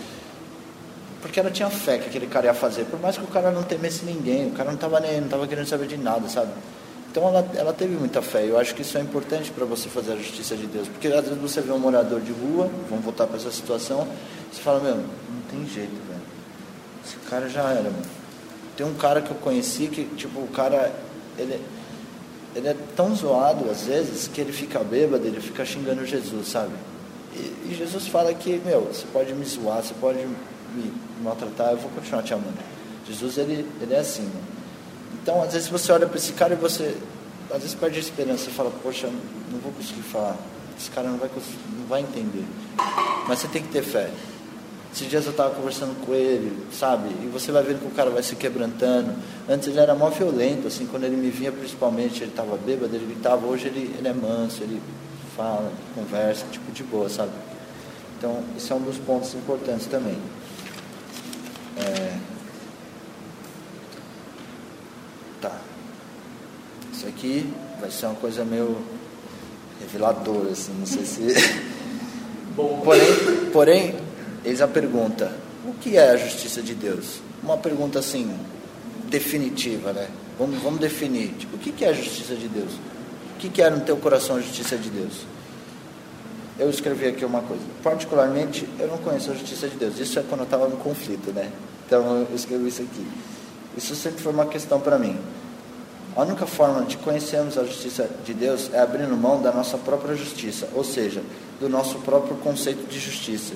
[1.22, 3.62] porque ela tinha fé que aquele cara ia fazer, por mais que o cara não
[3.62, 6.50] temesse ninguém, o cara não estava nem, não estava querendo saber de nada, sabe?
[7.12, 8.48] Então ela, ela teve muita fé.
[8.48, 11.22] Eu acho que isso é importante para você fazer a justiça de Deus, porque às
[11.22, 14.08] vezes você vê um morador de rua, vamos voltar para essa situação,
[14.50, 16.22] você fala meu, não tem jeito, velho.
[17.04, 18.02] Esse cara já era, mano.
[18.78, 20.90] Tem um cara que eu conheci que tipo o cara
[21.36, 21.60] ele
[22.56, 26.72] ele é tão zoado às vezes que ele fica bêbado, ele fica xingando Jesus, sabe?
[27.34, 31.76] E, e Jesus fala que, meu, você pode me zoar, você pode me maltratar, eu
[31.76, 32.58] vou continuar te amando.
[33.06, 34.22] Jesus, ele, ele é assim.
[34.22, 34.61] Né?
[35.22, 36.96] Então, às vezes você olha para esse cara e você,
[37.48, 40.36] às vezes perde a esperança, você fala, poxa, não vou conseguir falar,
[40.76, 41.30] esse cara não vai,
[41.78, 42.44] não vai entender.
[43.28, 44.10] Mas você tem que ter fé.
[44.92, 47.08] Esses dias eu estava conversando com ele, sabe?
[47.22, 49.14] E você vai vendo que o cara vai se quebrantando.
[49.48, 53.06] Antes ele era mó violento, assim, quando ele me vinha principalmente, ele estava bêbado, ele
[53.06, 53.46] gritava.
[53.46, 54.82] Hoje ele, ele é manso, ele
[55.34, 57.30] fala, conversa, tipo de boa, sabe?
[58.18, 60.18] Então, esse é um dos pontos importantes também.
[61.78, 62.31] É...
[65.42, 65.52] Tá.
[66.92, 68.78] Isso aqui vai ser uma coisa meio
[69.80, 71.20] reveladora, assim, não sei se.
[72.56, 72.80] Bom.
[72.82, 73.94] Porém, porém,
[74.44, 77.20] eis a pergunta: o que é a justiça de Deus?
[77.42, 78.34] Uma pergunta assim,
[79.10, 80.08] definitiva, né?
[80.38, 81.34] Vamos, vamos definir.
[81.38, 82.72] Tipo, o que é a justiça de Deus?
[83.36, 85.26] O que é no teu coração a justiça de Deus?
[86.58, 87.62] eu escrevi aqui uma coisa.
[87.82, 89.98] Particularmente, eu não conheço a justiça de Deus.
[89.98, 91.50] Isso é quando eu estava no conflito, né?
[91.86, 93.06] Então, eu escrevi isso aqui.
[93.76, 95.18] Isso sempre foi uma questão para mim.
[96.14, 100.14] A única forma de conhecermos a justiça de Deus é abrindo mão da nossa própria
[100.14, 101.22] justiça, ou seja,
[101.58, 103.54] do nosso próprio conceito de justiça.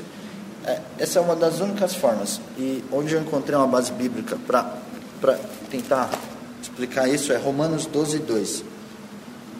[0.64, 2.40] É, essa é uma das únicas formas.
[2.56, 5.38] E onde eu encontrei uma base bíblica para
[5.70, 6.10] tentar
[6.62, 8.64] explicar isso é Romanos 12, 2.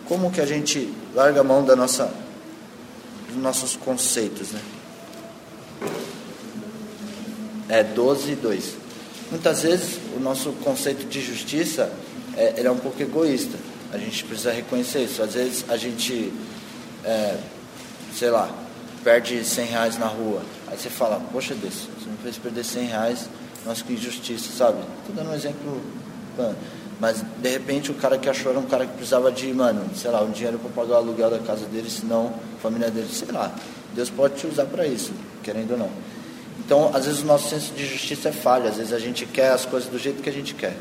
[0.09, 2.11] Como que a gente larga a mão da nossa
[3.37, 4.53] dos nossos conceitos.
[4.53, 4.61] Né?
[7.69, 8.86] É 12 e 2.
[9.31, 11.93] Muitas vezes o nosso conceito de justiça
[12.37, 13.59] é, ele é um pouco egoísta.
[13.93, 15.23] A gente precisa reconhecer isso.
[15.23, 16.33] Às vezes a gente,
[17.05, 17.37] é,
[18.15, 18.49] sei lá,
[19.03, 20.43] perde 100 reais na rua.
[20.69, 23.29] Aí você fala, poxa Deus, você me fez perder 100 reais,
[23.65, 24.79] nossa, que injustiça, sabe?
[25.01, 25.81] Estou dando um exemplo.
[26.37, 26.57] Mano.
[27.01, 30.11] Mas de repente o cara que achou era um cara que precisava de, mano, sei
[30.11, 33.29] lá, um dinheiro para pagar o aluguel da casa dele, senão a família dele, sei
[33.31, 33.53] lá.
[33.95, 35.13] Deus pode te usar para isso,
[35.43, 35.91] querendo ou não.
[36.59, 39.51] Então, às vezes o nosso senso de justiça é falha, às vezes a gente quer
[39.51, 40.77] as coisas do jeito que a gente quer.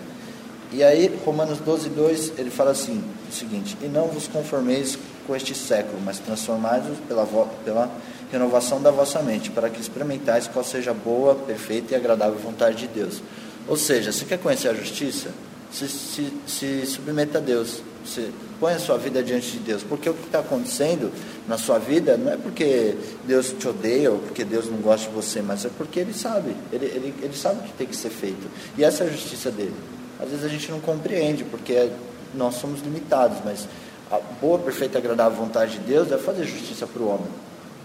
[0.71, 5.35] E aí, Romanos 12, 2, ele fala assim, o seguinte, e não vos conformeis com
[5.35, 7.25] este século, mas transformai-vos pela,
[7.63, 7.91] pela
[8.31, 12.77] renovação da vossa mente, para que experimentais qual seja a boa, perfeita e agradável vontade
[12.77, 13.21] de Deus.
[13.67, 15.29] Ou seja, você quer conhecer a justiça?
[15.75, 17.81] se, se, se submeta a Deus.
[18.05, 19.83] Você põe a sua vida diante de Deus.
[19.83, 21.11] Porque o que está acontecendo
[21.47, 25.15] na sua vida não é porque Deus te odeia ou porque Deus não gosta de
[25.15, 26.55] você, mas é porque Ele sabe.
[26.71, 28.47] Ele, ele, ele sabe o que tem que ser feito.
[28.77, 29.75] E essa é a justiça dele.
[30.19, 31.89] Às vezes a gente não compreende, porque
[32.33, 33.67] nós somos limitados, mas
[34.11, 37.27] a boa, perfeita agradável vontade de Deus é fazer justiça para o homem.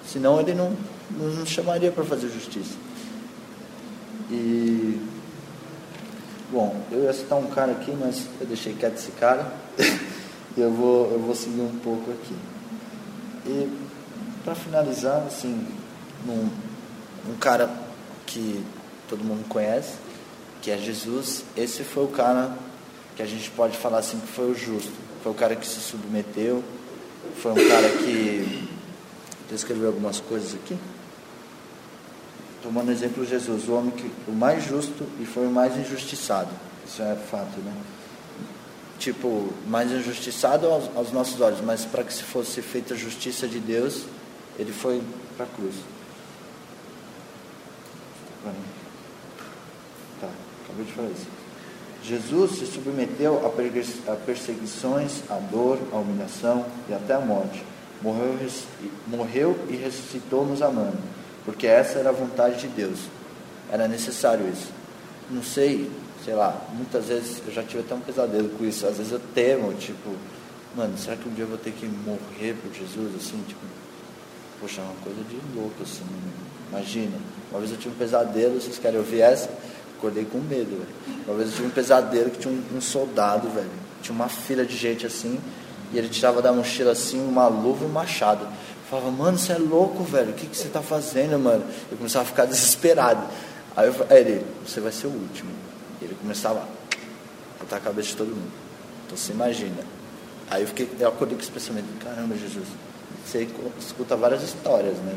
[0.06, 0.76] Senão ele não
[1.10, 2.74] nos chamaria para fazer justiça.
[4.30, 4.98] E
[6.52, 9.52] Bom, eu ia citar um cara aqui, mas eu deixei quieto esse cara.
[10.56, 12.34] e eu vou, eu vou seguir um pouco aqui.
[13.46, 13.70] E
[14.44, 15.66] para finalizar, assim,
[16.28, 16.48] um,
[17.30, 17.70] um cara
[18.26, 18.64] que
[19.08, 19.94] todo mundo conhece,
[20.62, 22.56] que é Jesus, esse foi o cara
[23.16, 24.92] que a gente pode falar assim que foi o justo.
[25.22, 26.62] Foi o cara que se submeteu,
[27.36, 28.68] foi um cara que.
[29.48, 30.78] Deixa algumas coisas aqui
[32.62, 36.50] tomando exemplo Jesus, o homem que o mais justo e foi o mais injustiçado.
[36.86, 37.72] Isso é fato, né?
[39.00, 43.48] Tipo, mais injustiçado aos, aos nossos olhos, mas para que se fosse feita a justiça
[43.48, 44.04] de Deus,
[44.56, 45.02] ele foi
[45.36, 45.74] para a cruz.
[50.20, 50.28] Tá,
[50.64, 51.26] acabei de falar isso.
[52.04, 53.44] Jesus se submeteu
[54.06, 57.64] a perseguições, à dor, à humilhação e até à morte.
[58.00, 58.38] Morreu,
[59.08, 60.98] morreu e ressuscitou nos amando
[61.44, 62.98] porque essa era a vontade de Deus.
[63.70, 64.68] Era necessário isso.
[65.30, 65.90] Não sei,
[66.24, 68.86] sei lá, muitas vezes eu já tive até um pesadelo com isso.
[68.86, 70.10] Às vezes eu temo, tipo,
[70.76, 73.60] mano, será que um dia eu vou ter que morrer por Jesus, assim, tipo,
[74.60, 76.04] poxa, é uma coisa de louco, assim,
[76.68, 77.16] imagina.
[77.50, 79.50] Uma vez eu tive um pesadelo, vocês querem ouvir essa?
[79.96, 81.24] Acordei com medo, velho.
[81.26, 83.70] Uma vez eu tive um pesadelo que tinha um, um soldado, velho.
[84.02, 85.38] Tinha uma fila de gente assim,
[85.92, 88.44] e ele tirava da mochila assim uma luva e um machado.
[88.44, 88.50] Eu
[88.88, 90.30] falava, mano, você é louco, velho.
[90.30, 91.64] O que, que você tá fazendo, mano?
[91.90, 93.26] Eu começava a ficar desesperado.
[93.76, 95.50] Aí, eu, aí ele, você vai ser o último.
[96.00, 98.52] E ele começava a botar a cabeça de todo mundo.
[99.06, 99.82] Então você imagina.
[100.50, 102.66] Aí eu, fiquei, eu acordei com esse pensamento, caramba, Jesus.
[103.24, 103.46] Você
[103.78, 105.14] escuta várias histórias, né?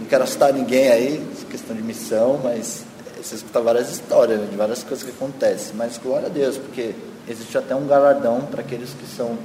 [0.00, 2.84] Não quero assustar ninguém aí, questão de missão, mas
[3.22, 5.74] você escuta várias histórias né, de várias coisas que acontecem.
[5.76, 6.94] Mas glória a Deus, porque
[7.28, 9.38] existe até um galardão para aqueles que são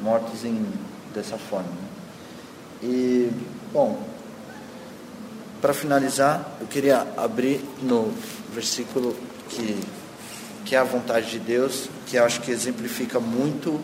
[0.00, 0.64] mortos em,
[1.12, 1.68] dessa forma.
[1.68, 1.88] Né?
[2.82, 3.30] E,
[3.72, 3.98] bom,
[5.60, 8.12] para finalizar, eu queria abrir no
[8.52, 9.16] versículo
[9.48, 9.78] que,
[10.64, 13.82] que é a vontade de Deus, que eu acho que exemplifica muito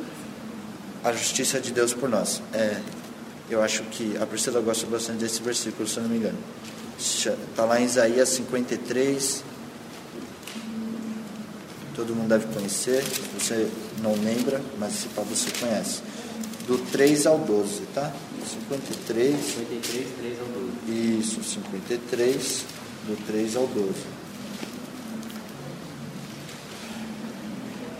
[1.02, 2.42] a justiça de Deus por nós.
[2.52, 2.80] É,
[3.50, 6.38] eu acho que a Priscila gosta bastante desse versículo, se eu não me engano.
[6.98, 9.44] Está lá em Isaías 53.
[11.94, 13.04] Todo mundo deve conhecer.
[13.38, 13.68] Você
[14.02, 16.02] não lembra, mas esse pá você conhece.
[16.66, 18.10] Do 3 ao 12, tá?
[18.68, 19.36] 53.
[19.36, 21.18] 53, 3 ao 12.
[21.20, 22.64] Isso, 53,
[23.06, 23.92] do 3 ao 12.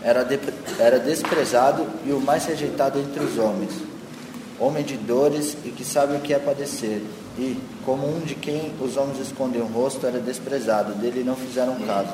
[0.05, 0.39] Era, de,
[0.77, 3.71] era desprezado e o mais rejeitado entre os homens,
[4.59, 7.01] homem de dores e que sabe o que é padecer.
[7.39, 11.75] E, como um de quem os homens escondem o rosto, era desprezado, dele não fizeram
[11.87, 12.13] caso.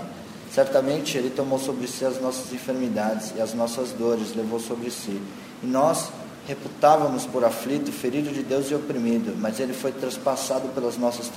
[0.54, 5.22] Certamente ele tomou sobre si as nossas enfermidades e as nossas dores levou sobre si.
[5.62, 6.12] E nós
[6.48, 11.30] reputávamos por aflito, ferido de Deus e oprimido, mas ele foi traspassado pelas nossas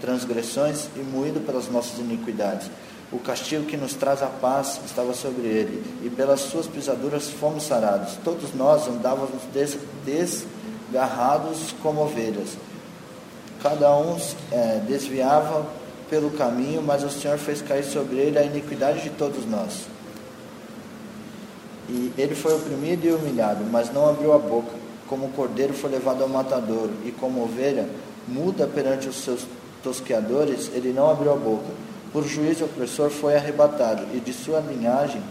[0.00, 2.68] transgressões e moído pelas nossas iniquidades.
[3.12, 7.64] O castigo que nos traz a paz estava sobre ele, e pelas suas pisaduras fomos
[7.64, 8.16] sarados.
[8.22, 12.50] Todos nós andávamos des desgarrados como ovelhas.
[13.60, 14.16] Cada um
[14.52, 15.66] é, desviava
[16.08, 19.86] pelo caminho, mas o Senhor fez cair sobre ele a iniquidade de todos nós.
[21.88, 24.70] E ele foi oprimido e humilhado, mas não abriu a boca.
[25.08, 27.88] Como o cordeiro foi levado ao matadouro, e como ovelha
[28.28, 29.44] muda perante os seus
[29.82, 31.89] tosqueadores, ele não abriu a boca.
[32.12, 35.22] Por juízo opressor foi arrebatado, e de sua linhagem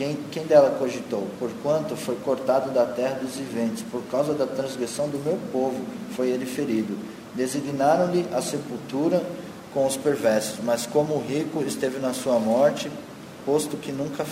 [0.00, 1.26] quem, quem dela cogitou?
[1.38, 5.84] Porquanto foi cortado da terra dos viventes, por causa da transgressão do meu povo
[6.16, 6.96] foi ele ferido.
[7.34, 9.22] Designaram-lhe a sepultura
[9.74, 12.90] com os perversos, mas como o rico esteve na sua morte,
[13.44, 14.24] posto que nunca.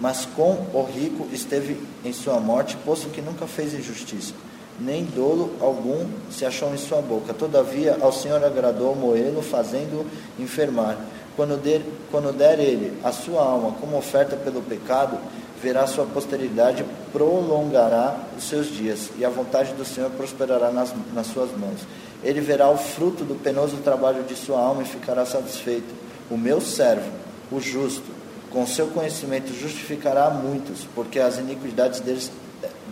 [0.00, 4.34] Mas com o rico esteve em sua morte, posto que nunca fez injustiça,
[4.80, 7.32] nem dolo algum se achou em sua boca.
[7.32, 10.06] Todavia, ao Senhor agradou moê-lo, fazendo-o
[10.42, 10.96] enfermar.
[11.36, 15.18] Quando der, quando der ele a sua alma como oferta pelo pecado,
[15.60, 21.26] verá sua posteridade, prolongará os seus dias, e a vontade do Senhor prosperará nas, nas
[21.28, 21.80] suas mãos.
[22.22, 25.94] Ele verá o fruto do penoso trabalho de sua alma e ficará satisfeito.
[26.30, 27.10] O meu servo,
[27.50, 28.14] o justo,
[28.50, 32.30] com seu conhecimento justificará muitos, porque as iniquidades deles,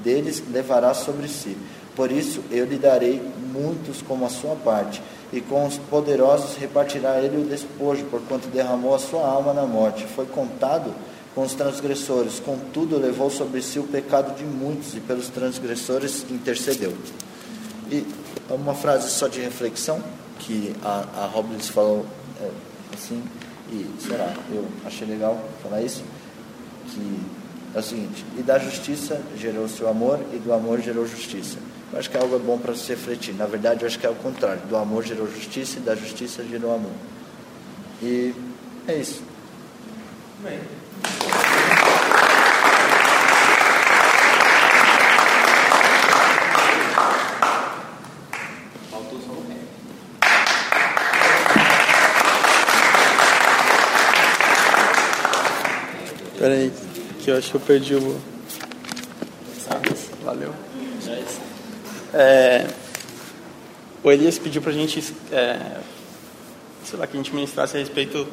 [0.02, 1.56] deles levará sobre si.
[1.94, 3.20] Por isso eu lhe darei
[3.52, 8.94] muitos como a sua parte, e com os poderosos repartirá ele o despojo, porquanto derramou
[8.94, 10.06] a sua alma na morte.
[10.06, 10.92] Foi contado
[11.34, 16.92] com os transgressores, contudo levou sobre si o pecado de muitos, e pelos transgressores intercedeu.
[17.90, 18.06] E
[18.50, 20.02] uma frase só de reflexão,
[20.38, 22.04] que a, a Robbins falou
[22.40, 22.48] é,
[22.94, 23.22] assim,
[23.70, 26.02] e será, eu achei legal falar isso,
[26.88, 27.20] que
[27.74, 31.56] é o seguinte, e da justiça gerou seu amor, e do amor gerou justiça.
[31.92, 33.34] Eu acho que é algo bom para se refletir.
[33.34, 34.62] Na verdade, eu acho que é o contrário.
[34.68, 36.92] Do amor gerou justiça, e da justiça gerou amor.
[38.02, 38.34] E
[38.88, 39.22] é isso.
[40.42, 40.58] Bem.
[56.38, 56.81] Pera
[57.22, 58.20] aí, que eu acho que eu perdi o.
[60.24, 60.52] Valeu.
[62.14, 62.66] É,
[64.02, 65.78] o Elias pediu pra gente, é,
[66.84, 68.26] sei lá, que a gente ministrasse a respeito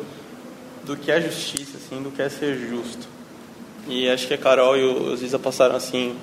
[0.83, 3.07] do que é justiça, assim, do que é ser justo.
[3.87, 6.15] E acho que a Carol e o Ziza passaram, assim,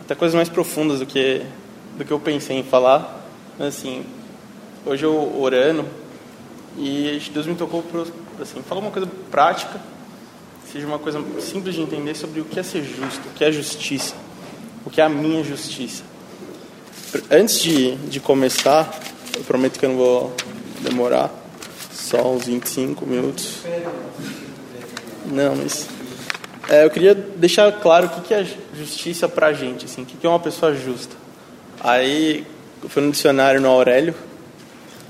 [0.00, 1.42] até coisas mais profundas do que,
[1.96, 3.24] do que eu pensei em falar.
[3.58, 4.04] Mas, assim,
[4.84, 5.86] hoje eu orando
[6.76, 8.02] e Deus me tocou para,
[8.42, 9.80] assim, falar uma coisa prática
[10.72, 13.52] seja uma coisa simples de entender sobre o que é ser justo, o que é
[13.52, 14.14] justiça,
[14.86, 16.02] o que é a minha justiça.
[17.30, 18.90] Antes de, de começar,
[19.36, 20.32] eu prometo que eu não vou
[20.80, 21.30] demorar,
[21.92, 23.58] só uns 25 minutos.
[25.26, 25.86] Não, mas
[26.70, 30.26] é, eu queria deixar claro o que é justiça para a gente, assim, o que
[30.26, 31.14] é uma pessoa justa.
[31.80, 32.46] Aí
[32.82, 34.14] eu fui no dicionário no Aurélio,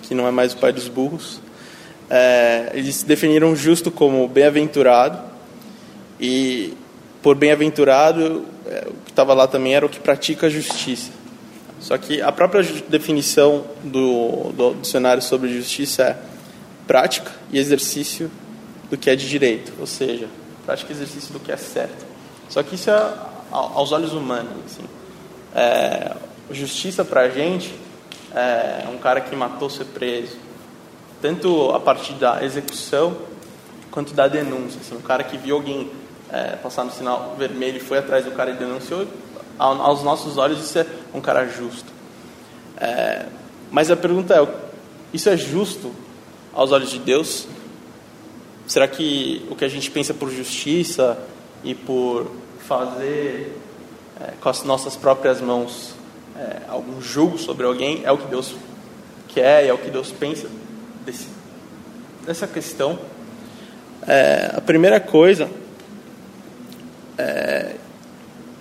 [0.03, 1.41] que não é mais o pai dos burros,
[2.11, 5.32] é, eles definiram justo como bem-aventurado,
[6.23, 6.75] e
[7.21, 11.11] por bem-aventurado, é, o que estava lá também era o que pratica a justiça.
[11.81, 16.19] Só que a própria definição do, do dicionário sobre justiça é
[16.87, 18.31] prática e exercício
[18.89, 20.29] do que é de direito, ou seja,
[20.65, 22.07] prática e exercício do que é certo.
[22.49, 23.15] Só que isso é
[23.51, 24.53] aos olhos humanos.
[24.65, 24.85] Assim.
[25.57, 26.15] É,
[26.53, 27.75] justiça para a gente
[28.33, 30.37] é um cara que matou ser preso,
[31.21, 33.17] tanto a partir da execução
[33.91, 34.81] quanto da denúncia.
[34.81, 35.91] Assim, um cara que viu alguém
[36.33, 39.07] é, passar no sinal vermelho e foi atrás do cara e denunciou,
[39.59, 41.93] aos nossos olhos isso é um cara justo.
[42.79, 43.27] É,
[43.71, 44.49] mas a pergunta é:
[45.13, 45.93] isso é justo
[46.53, 47.47] aos olhos de Deus?
[48.67, 51.19] Será que o que a gente pensa por justiça
[51.63, 52.31] e por
[52.67, 53.59] fazer
[54.21, 55.95] é, com as nossas próprias mãos
[56.37, 58.55] é, algum julgo sobre alguém é o que Deus
[59.29, 60.49] quer, é o que Deus pensa
[61.05, 61.29] desse,
[62.25, 62.99] dessa questão?
[64.07, 65.49] É, a primeira coisa
[67.23, 67.77] é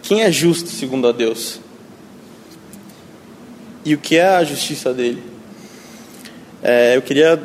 [0.02, 1.60] quem é justo segundo a Deus
[3.86, 5.24] e o que é a justiça dele.
[6.62, 7.39] É, eu queria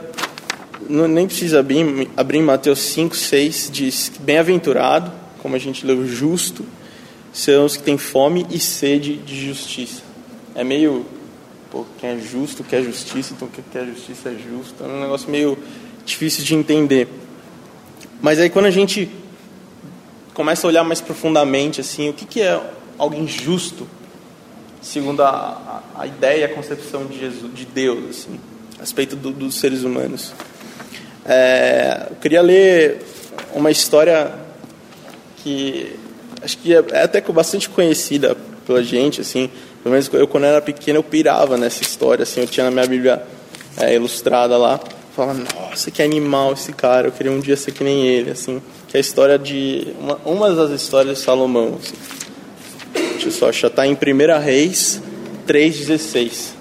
[0.88, 6.64] não, nem precisa abrir, abrir Mateus 5, 6, diz bem-aventurado, como a gente leu, justo,
[7.33, 10.02] são os que têm fome e sede de justiça.
[10.55, 11.05] É meio,
[11.70, 14.83] pô, quem é justo quer justiça, então o que é justiça é justo.
[14.83, 15.59] É um negócio meio
[16.05, 17.09] difícil de entender.
[18.20, 19.11] Mas aí quando a gente
[20.37, 22.61] começa a olhar mais profundamente, assim, o que, que é
[22.99, 23.88] alguém justo,
[24.83, 25.31] segundo a,
[25.96, 28.38] a, a ideia, a concepção de, Jesus, de Deus, assim,
[28.77, 30.35] a respeito do, dos seres humanos.
[31.25, 33.03] É, eu queria ler
[33.55, 34.31] uma história
[35.38, 35.96] que
[36.42, 39.51] acho que é, é até bastante conhecida pela gente, assim,
[39.83, 42.25] pelo menos eu, quando era pequeno, eu pirava nessa história.
[42.25, 43.22] Assim, eu tinha na minha Bíblia
[43.79, 44.79] é, ilustrada lá.
[45.14, 47.09] Falava, nossa, que animal esse cara.
[47.09, 48.33] Eu queria um dia ser que nem ele.
[48.33, 49.94] Assim, que é a história de.
[49.99, 51.79] Uma, uma das histórias de Salomão.
[51.81, 51.94] Assim.
[53.12, 53.68] Deixa eu só achar.
[53.68, 55.03] Está em 1 Reis
[55.46, 56.55] 3,16.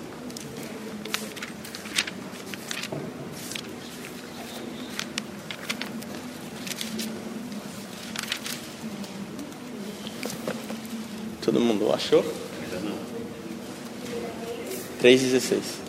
[11.41, 12.23] Todo mundo achou?
[15.01, 15.84] 3,16.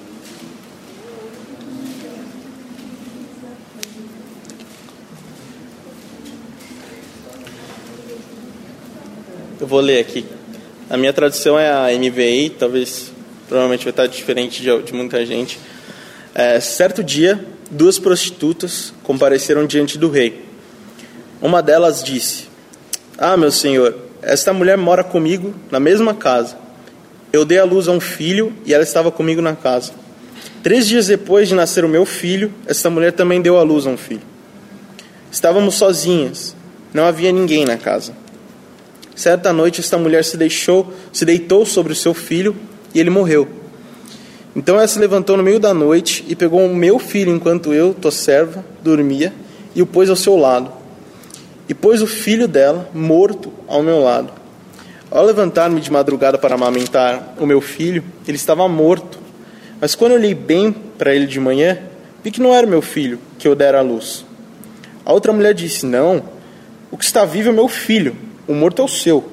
[9.66, 10.24] Eu vou ler aqui.
[10.88, 13.10] A minha tradução é a MVI, talvez,
[13.48, 15.58] provavelmente vai estar diferente de, de muita gente.
[16.32, 20.44] É, certo dia, duas prostitutas compareceram diante do rei.
[21.42, 22.44] Uma delas disse:
[23.18, 26.56] Ah, meu senhor, esta mulher mora comigo na mesma casa
[27.32, 29.94] eu dei à luz a um filho e ela estava comigo na casa.
[30.62, 33.90] Três dias depois de nascer o meu filho, esta mulher também deu à luz a
[33.90, 34.22] um filho.
[35.28, 36.54] Estávamos sozinhas,
[36.94, 38.14] não havia ninguém na casa.
[39.16, 42.54] Certa noite, esta mulher se deixou, se deitou sobre o seu filho
[42.94, 43.48] e ele morreu.
[44.54, 47.94] Então ela se levantou no meio da noite e pegou o meu filho enquanto eu,
[47.94, 49.32] tua serva, dormia
[49.74, 50.70] e o pôs ao seu lado.
[51.66, 54.30] E pôs o filho dela, morto, ao meu lado.
[55.10, 59.18] Ao levantar-me de madrugada para amamentar o meu filho, ele estava morto.
[59.80, 61.78] Mas quando olhei bem para ele de manhã,
[62.22, 64.26] vi que não era meu filho que eu dera à luz.
[65.06, 66.22] A outra mulher disse: Não,
[66.90, 69.24] o que está vivo é meu filho, o morto é o seu.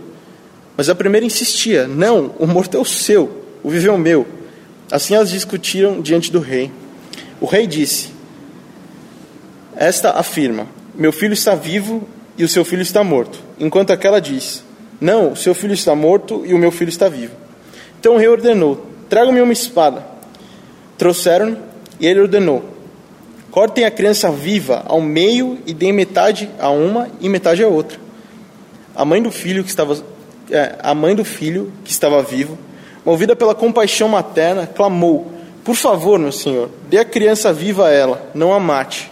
[0.75, 4.25] Mas a primeira insistia: Não, o morto é o seu, o vivo é o meu.
[4.91, 6.71] Assim elas discutiram diante do rei.
[7.39, 8.09] O rei disse:
[9.75, 13.39] Esta afirma: Meu filho está vivo e o seu filho está morto.
[13.59, 14.63] Enquanto aquela diz:
[15.03, 17.33] não, seu filho está morto e o meu filho está vivo.
[17.99, 20.01] Então o rei ordenou: Tragam-me uma espada.
[20.97, 21.57] Trouxeram
[21.99, 22.63] e ele ordenou:
[23.51, 27.99] Cortem a criança viva ao meio e deem metade a uma e metade a outra.
[28.95, 29.97] A mãe do filho que estava
[30.51, 32.57] é, a mãe do filho que estava vivo,
[33.05, 35.31] movida pela compaixão materna, clamou:
[35.63, 39.11] Por favor, meu senhor, dê a criança viva a ela, não a mate.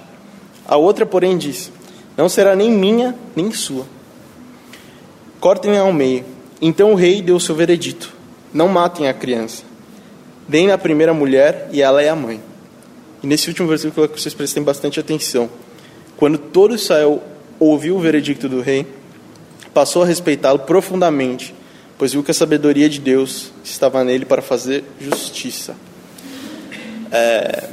[0.67, 1.71] A outra, porém, disse:
[2.15, 3.85] Não será nem minha nem sua
[5.41, 6.23] cortem ao meio.
[6.61, 8.13] Então o rei deu o seu veredito:
[8.53, 9.63] não matem a criança.
[10.47, 12.39] Deem a primeira mulher e ela é a mãe.
[13.21, 15.49] E nesse último versículo que vocês prestem bastante atenção.
[16.15, 17.21] Quando todo Israel
[17.59, 18.85] ouviu o veredicto do rei,
[19.73, 21.53] passou a respeitá-lo profundamente,
[21.97, 25.75] pois viu que a sabedoria de Deus estava nele para fazer justiça.
[27.11, 27.69] É...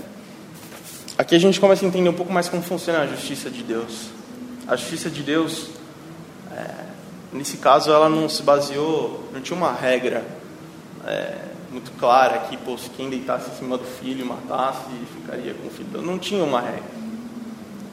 [1.16, 4.10] Aqui a gente começa a entender um pouco mais como funciona a justiça de Deus.
[4.66, 5.70] A justiça de Deus
[6.52, 6.88] é
[7.32, 10.24] Nesse caso, ela não se baseou, não tinha uma regra
[11.06, 11.34] é,
[11.70, 16.00] muito clara que pô, quem deitasse em cima do filho matasse ficaria com o filho.
[16.00, 16.98] Não tinha uma regra.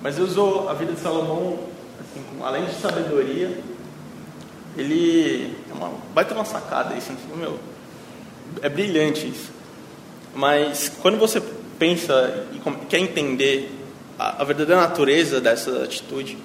[0.01, 1.59] Mas Deus usou a vida de Salomão,
[1.99, 3.59] assim, além de sabedoria,
[4.77, 7.57] ele é uma, vai ter uma sacada isso, assim, meu,
[8.61, 9.51] é brilhante isso.
[10.33, 11.41] Mas quando você
[11.79, 13.71] pensa e quer entender
[14.19, 16.37] a, a verdadeira natureza dessa atitude,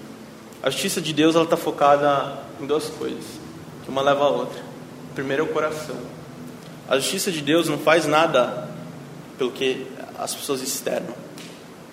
[0.63, 3.25] a justiça de Deus ela está focada em duas coisas,
[3.83, 4.63] que uma leva a outra.
[5.15, 5.97] Primeiro é o coração.
[6.89, 8.69] A justiça de Deus não faz nada
[9.39, 9.87] pelo que
[10.19, 11.15] as pessoas externam.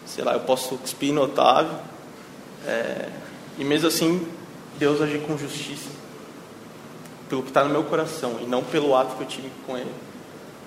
[0.05, 1.71] Sei lá, eu posso cuspir no Otávio,
[2.65, 3.09] é,
[3.57, 4.27] e mesmo assim
[4.77, 5.97] Deus agir com justiça
[7.29, 9.91] pelo que está no meu coração e não pelo ato que eu tive com ele.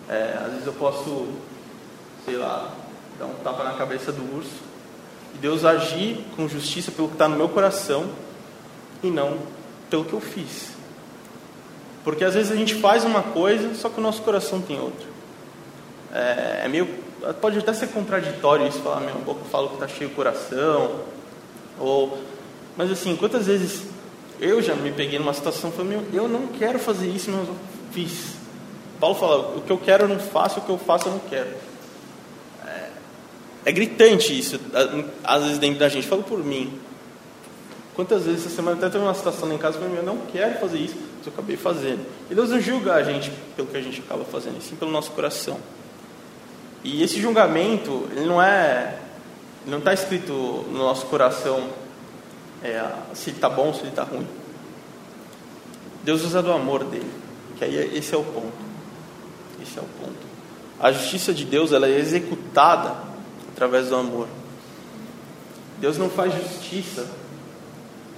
[0.09, 1.29] É, às vezes eu posso,
[2.25, 2.73] sei lá,
[3.19, 4.71] dar um tapa na cabeça do urso
[5.35, 8.09] e Deus agir com justiça pelo que está no meu coração
[9.03, 9.39] e não
[9.89, 10.71] pelo que eu fiz.
[12.03, 15.07] Porque às vezes a gente faz uma coisa, só que o nosso coração tem outra.
[16.13, 16.89] É, é meio.
[17.41, 21.01] Pode até ser contraditório isso, falar, meu, pouco falo que está cheio o coração.
[21.79, 22.19] Ou,
[22.77, 23.85] mas assim, quantas vezes
[24.41, 27.55] eu já me peguei numa situação meu, eu não quero fazer isso, mas eu
[27.93, 28.37] fiz.
[28.99, 31.21] Paulo fala, o que eu quero eu não faço, o que eu faço eu não
[31.21, 31.51] quero.
[32.67, 32.89] É,
[33.67, 34.59] é gritante isso,
[35.23, 36.07] às vezes dentro da gente.
[36.07, 36.73] Falo por mim.
[37.95, 40.97] Quantas vezes essa semana até teve uma situação em casa, eu não quero fazer isso,
[41.19, 42.07] mas eu acabei fazendo.
[42.31, 44.91] E Deus não julga a gente pelo que a gente acaba fazendo, e sim pelo
[44.91, 45.59] nosso coração.
[46.83, 48.97] E esse julgamento, ele não é,
[49.63, 51.69] ele não está escrito no nosso coração
[52.63, 52.85] é,
[53.15, 54.27] se ele está bom se ele está ruim.
[56.03, 57.11] Deus usa do amor dele,
[57.59, 58.53] que aí esse é o ponto.
[59.63, 60.31] Esse é o ponto.
[60.79, 62.97] A justiça de Deus ela é executada
[63.53, 64.27] através do amor.
[65.79, 67.07] Deus não faz justiça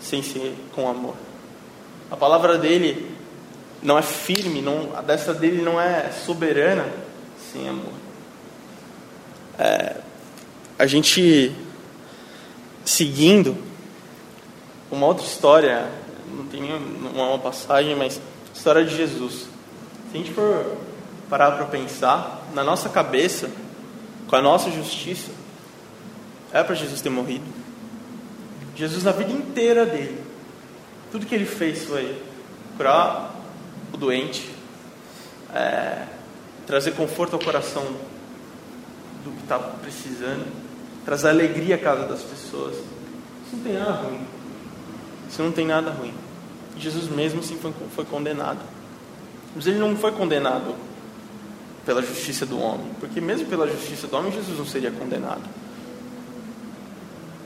[0.01, 1.15] sem ser com amor.
[2.11, 3.11] A palavra dele
[3.83, 6.87] não é firme, não, a destra dele não é soberana
[7.53, 7.93] sem amor.
[9.59, 9.97] É,
[10.79, 11.53] a gente
[12.85, 13.57] seguindo
[14.93, 15.91] uma outra história,
[16.31, 18.21] não tem nenhuma passagem, mas
[18.55, 19.49] história de Jesus.
[20.11, 20.77] Se a gente for
[21.31, 23.51] parar para pensar, na nossa cabeça,
[24.29, 25.31] com a nossa justiça,
[26.53, 27.45] é para Jesus ter morrido.
[28.77, 30.23] Jesus, na vida inteira dele,
[31.11, 32.23] tudo que ele fez foi
[32.77, 33.35] curar
[33.93, 34.51] o doente,
[35.55, 36.05] é,
[36.67, 37.85] trazer conforto ao coração
[39.25, 40.47] do que está precisando,
[41.05, 42.75] trazer alegria à casa das pessoas.
[42.75, 44.42] Isso não tem nada ruim.
[45.33, 46.13] Isso não tem nada ruim.
[46.77, 48.61] Jesus mesmo assim foi, foi condenado.
[49.57, 50.75] Mas ele não foi condenado
[51.87, 55.43] pela justiça do homem, porque mesmo pela justiça do homem Jesus não seria condenado.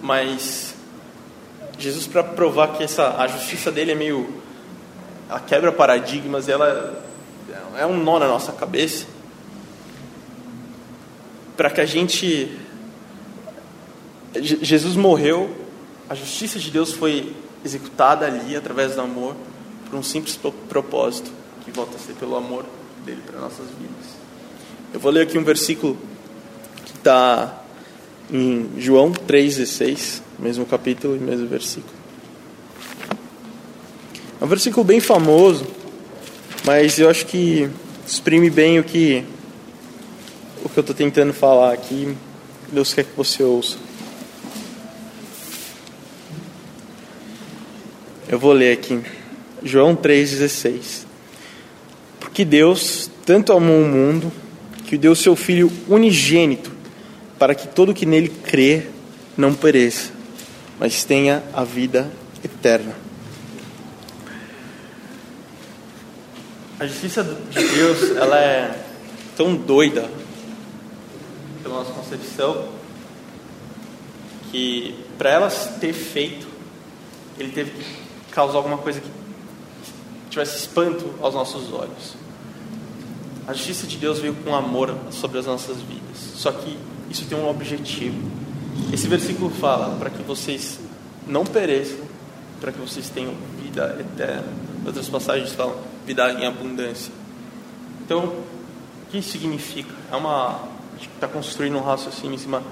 [0.02, 0.74] Mas
[1.78, 4.42] Jesus para provar que essa a justiça dele é meio
[5.30, 7.04] a quebra paradigmas, ela
[7.76, 9.06] é um nó na nossa cabeça,
[11.56, 12.58] para que a gente
[14.34, 15.56] Jesus morreu,
[16.10, 19.34] a justiça de Deus foi executada ali através do amor
[19.88, 20.38] por um simples
[20.68, 21.30] propósito
[21.64, 22.64] que volta a ser pelo amor
[23.04, 24.16] dele para nossas vidas.
[24.92, 25.96] Eu vou ler aqui um versículo
[26.84, 27.62] que está
[28.30, 31.94] em João 3,16, mesmo capítulo e mesmo versículo.
[34.40, 35.66] É um versículo bem famoso,
[36.64, 37.68] mas eu acho que
[38.06, 39.24] exprime bem o que
[40.64, 42.16] o que eu estou tentando falar aqui.
[42.70, 43.85] Deus quer que você ouça.
[48.28, 49.00] Eu vou ler aqui,
[49.62, 51.06] João 3,16.
[52.18, 54.32] Porque Deus tanto amou o mundo
[54.84, 56.72] que deu seu Filho unigênito,
[57.38, 58.88] para que todo que nele crê
[59.36, 60.10] não pereça,
[60.76, 62.10] mas tenha a vida
[62.44, 62.96] eterna.
[66.80, 68.76] A justiça de Deus, ela é
[69.36, 70.10] tão doida
[71.62, 72.70] pela nossa concepção
[74.50, 76.48] que para elas ter feito,
[77.38, 78.05] ele teve que
[78.36, 79.10] causar alguma coisa que
[80.28, 82.14] tivesse espanto aos nossos olhos.
[83.48, 86.18] A justiça de Deus veio com amor sobre as nossas vidas.
[86.34, 86.76] Só que
[87.08, 88.30] isso tem um objetivo.
[88.92, 90.78] Esse versículo fala para que vocês
[91.26, 92.00] não pereçam,
[92.60, 93.32] para que vocês tenham
[93.62, 94.52] vida eterna.
[94.84, 95.74] Outras passagens falam
[96.04, 97.10] vida em abundância.
[98.04, 98.44] Então, o
[99.10, 99.94] que isso significa?
[100.12, 100.60] É uma
[101.14, 102.62] está construindo um raciocínio em cima.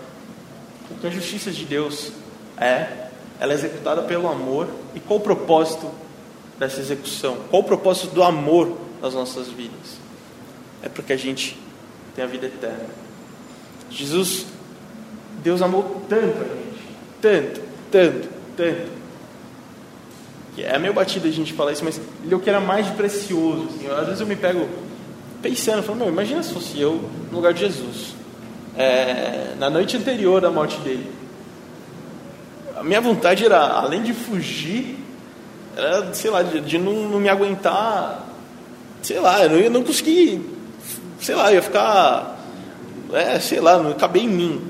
[0.90, 2.12] O que a justiça de Deus
[2.58, 3.03] é
[3.40, 4.68] ela é executada pelo amor.
[4.94, 5.90] E qual o propósito
[6.58, 7.36] dessa execução?
[7.50, 9.98] Qual o propósito do amor nas nossas vidas?
[10.82, 11.58] É para que a gente
[12.14, 12.86] tenha a vida eterna.
[13.90, 14.46] Jesus,
[15.42, 16.86] Deus amou tanto a gente,
[17.20, 17.60] tanto,
[17.90, 19.04] tanto, tanto.
[20.56, 23.64] É meio batido a gente falar isso, mas ele é o que era mais precioso.
[23.64, 23.88] Assim.
[23.88, 24.68] Às vezes eu me pego
[25.42, 28.14] pensando, falando, meu, imagina se fosse eu no lugar de Jesus,
[28.76, 31.23] é, na noite anterior da morte dele
[32.82, 34.96] minha vontade era, além de fugir,
[35.76, 38.26] era, sei lá, de, de não, não, me aguentar,
[39.02, 40.44] sei lá, eu não, eu não consegui,
[41.20, 42.38] sei lá, eu ia ficar,
[43.12, 44.62] é, sei lá, não cabia em mim.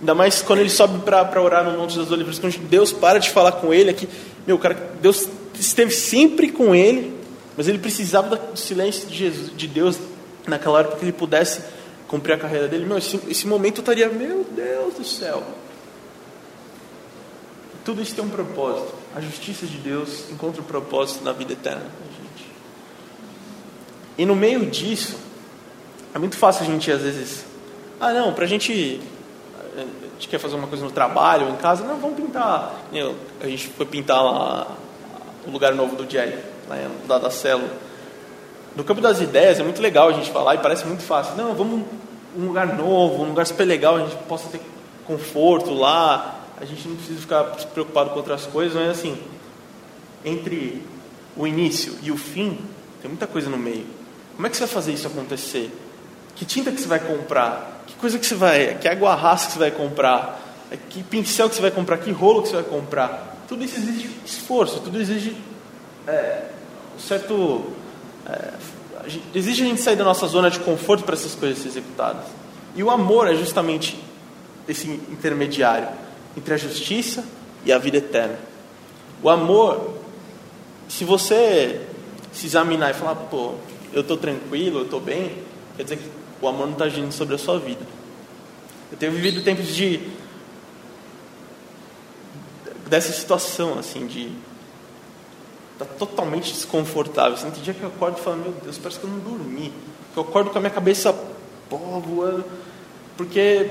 [0.00, 3.30] Ainda mais quando ele sobe para orar no Monte das Oliveiras, quando Deus para de
[3.30, 4.08] falar com ele, aqui,
[4.46, 5.26] meu, cara, Deus
[5.58, 7.14] esteve sempre com ele,
[7.56, 9.98] mas ele precisava do silêncio de, Jesus, de Deus
[10.46, 11.62] naquela hora para que ele pudesse
[12.06, 12.84] cumprir a carreira dele.
[12.84, 15.42] Meu, esse, esse momento eu estaria, meu Deus do céu.
[17.86, 18.92] Tudo isso tem um propósito.
[19.14, 22.50] A justiça de Deus encontra um propósito na vida eterna gente.
[24.18, 25.16] E no meio disso,
[26.12, 27.46] é muito fácil a gente às vezes,
[28.00, 29.00] ah não, para a gente
[29.76, 32.74] a gente quer fazer uma coisa no trabalho, em casa, não, vamos pintar.
[33.40, 34.66] A gente foi pintar lá
[35.46, 36.38] o lugar novo do Jerry,
[37.06, 37.70] lá da célula.
[38.74, 41.36] No campo das ideias é muito legal a gente falar e parece muito fácil.
[41.36, 41.86] Não, vamos
[42.36, 44.60] um lugar novo, um lugar super legal, a gente possa ter
[45.06, 49.18] conforto lá, a gente não precisa ficar preocupado com outras coisas, mas assim,
[50.24, 50.82] entre
[51.36, 52.58] o início e o fim,
[53.00, 53.86] tem muita coisa no meio.
[54.34, 55.70] Como é que você vai fazer isso acontecer?
[56.34, 57.84] Que tinta que você vai comprar?
[57.86, 60.42] Que coisa que você vai, que água rasa que você vai comprar?
[60.90, 61.98] Que pincel que você vai comprar?
[61.98, 63.44] Que rolo que você vai comprar?
[63.46, 65.36] Tudo isso exige esforço, tudo exige
[66.06, 66.46] é,
[66.96, 67.64] um certo
[68.26, 68.54] é,
[69.34, 72.24] exige a gente sair da nossa zona de conforto para essas coisas serem executadas.
[72.74, 74.02] E o amor é justamente
[74.68, 75.88] esse intermediário
[76.36, 77.24] entre a justiça
[77.64, 78.38] e a vida eterna.
[79.22, 79.94] O amor,
[80.88, 81.86] se você
[82.32, 83.54] se examinar e falar, pô,
[83.92, 85.32] eu estou tranquilo, eu estou bem,
[85.76, 86.10] quer dizer que
[86.40, 87.80] o amor não está agindo sobre a sua vida.
[88.92, 90.00] Eu tenho vivido tempos de
[92.88, 94.30] dessa situação assim de
[95.78, 97.34] tá totalmente desconfortável.
[97.34, 99.72] Assim, tem dia que eu acordo e falo, meu Deus, parece que eu não dormi.
[100.14, 101.12] Eu acordo com a minha cabeça
[101.68, 102.44] pô, voando,
[103.16, 103.70] porque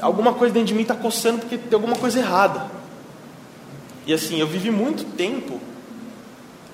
[0.00, 2.66] alguma coisa dentro de mim está coçando porque tem alguma coisa errada.
[4.06, 5.60] E assim, eu vivi muito tempo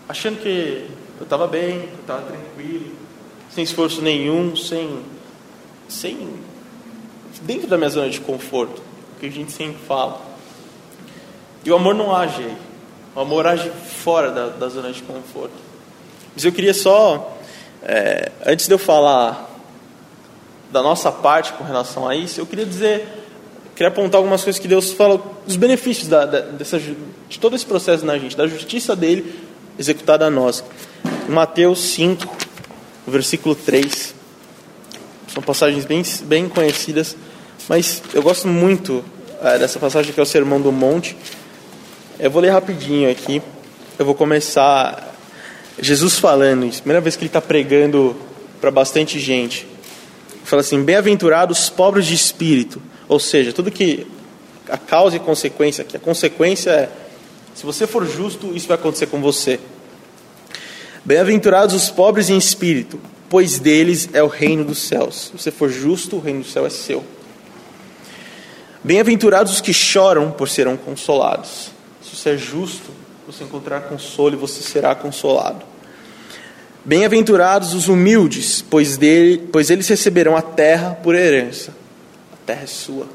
[0.09, 2.93] achando que eu estava bem, que eu estava tranquilo,
[3.51, 5.03] sem esforço nenhum, sem,
[5.89, 6.29] sem
[7.43, 8.83] dentro da minha zona de conforto,
[9.19, 10.21] que a gente sempre fala.
[11.65, 12.57] E o amor não age aí.
[13.15, 15.55] O amor age fora da, da zona de conforto.
[16.35, 17.37] Mas eu queria só,
[17.83, 19.52] é, antes de eu falar
[20.73, 23.07] da nossa parte com relação a isso, eu queria dizer,
[23.77, 27.67] queria apontar algumas coisas que Deus fala, os benefícios da, da, dessa, de todo esse
[27.67, 29.39] processo na gente, da justiça dele
[29.79, 30.65] executada a nós.
[31.29, 32.27] Mateus 5,
[33.07, 34.15] versículo 3,
[35.29, 37.17] são passagens bem, bem conhecidas,
[37.69, 39.05] mas eu gosto muito
[39.43, 41.17] é, dessa passagem que é o Sermão do Monte.
[42.19, 43.43] Eu vou ler rapidinho aqui.
[43.99, 45.13] Eu vou começar
[45.81, 46.81] Jesus falando isso.
[46.81, 48.17] Primeira vez que ele está pregando
[48.61, 49.67] para bastante gente.
[50.45, 52.83] Fala assim: Bem-aventurados os pobres de espírito.
[53.09, 54.07] Ou seja, tudo que
[54.69, 56.89] a causa e consequência, que a consequência é:
[57.55, 59.61] se você for justo, isso vai acontecer com você.
[61.05, 65.27] Bem-aventurados os pobres em espírito, pois deles é o reino dos céus.
[65.27, 67.05] Se você for justo, o reino do céu é seu.
[68.85, 71.73] Bem-aventurados os que choram, por serão consolados
[72.23, 72.91] você é justo,
[73.27, 75.65] você encontrar consolo e você será consolado.
[76.85, 81.73] Bem-aventurados os humildes, pois, dele, pois eles receberão a terra por herança.
[82.33, 83.07] A terra é sua.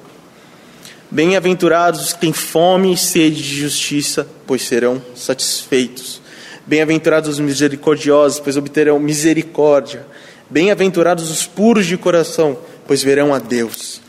[1.12, 6.22] Bem-aventurados os que têm fome e sede de justiça, pois serão satisfeitos.
[6.66, 10.06] Bem-aventurados os misericordiosos, pois obterão misericórdia.
[10.50, 12.58] Bem-aventurados os puros de coração,
[12.88, 14.02] pois verão a Deus.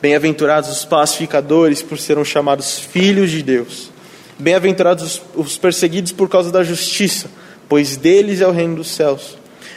[0.00, 3.90] Bem-aventurados os pacificadores, por serão chamados filhos de Deus.
[4.38, 7.28] Bem-aventurados os perseguidos por causa da justiça,
[7.68, 9.36] pois deles é o reino dos céus.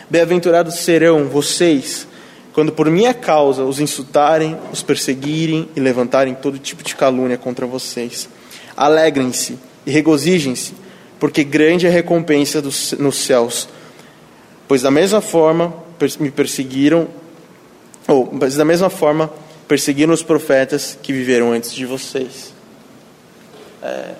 [0.09, 2.07] Bem-aventurados serão vocês,
[2.53, 7.65] quando por minha causa os insultarem, os perseguirem e levantarem todo tipo de calúnia contra
[7.65, 8.29] vocês.
[8.75, 10.73] Alegrem-se e regozijem-se,
[11.19, 13.67] porque grande é a recompensa dos, nos céus.
[14.67, 15.73] Pois da mesma forma
[16.19, 17.07] me perseguiram,
[18.07, 19.31] ou mas da mesma forma
[19.67, 22.53] perseguiram os profetas que viveram antes de vocês.
[23.81, 24.11] É,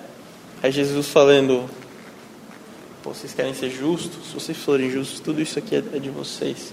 [0.62, 1.68] é Jesus falando:
[3.08, 4.28] vocês querem ser justos?
[4.28, 6.72] Se vocês forem justos, tudo isso aqui é, é de vocês.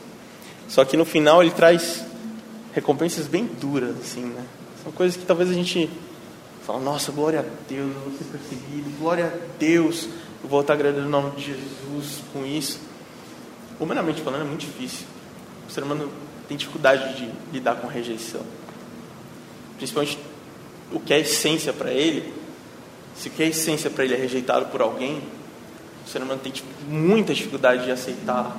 [0.67, 2.03] Só que no final ele traz
[2.73, 4.45] recompensas bem duras, assim, né?
[4.83, 5.89] São coisas que talvez a gente
[6.65, 10.07] fala: nossa, glória a Deus, eu vou ser perseguido, glória a Deus,
[10.43, 12.79] eu vou estar agradecendo o nome de Jesus com isso.
[13.79, 15.05] Humanamente falando, é muito difícil.
[15.67, 16.11] O ser humano
[16.47, 18.41] tem dificuldade de lidar com rejeição.
[19.77, 20.17] Principalmente
[20.91, 22.33] o que é essência para ele
[23.15, 25.21] se o que é essência para ele é rejeitado por alguém,
[26.05, 28.55] o ser humano tem tipo, muita dificuldade de aceitar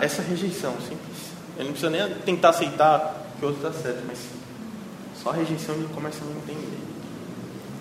[0.00, 1.16] essa rejeição, simples.
[1.56, 4.18] Ele não precisa nem tentar aceitar que o outro está certo, mas
[5.22, 6.78] só a rejeição ele começa a não entender.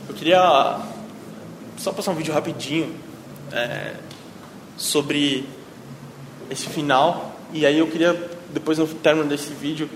[0.08, 0.80] Eu queria
[1.78, 2.96] só passar um vídeo rapidinho
[3.52, 3.96] é,
[4.78, 5.48] sobre
[6.50, 8.14] esse final e aí eu queria
[8.54, 9.90] depois no término desse vídeo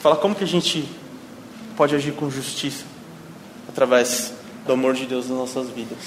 [0.00, 0.88] falar como que a gente
[1.76, 2.84] pode agir com justiça
[3.68, 4.32] através
[4.66, 5.98] do amor de Deus nas nossas vidas.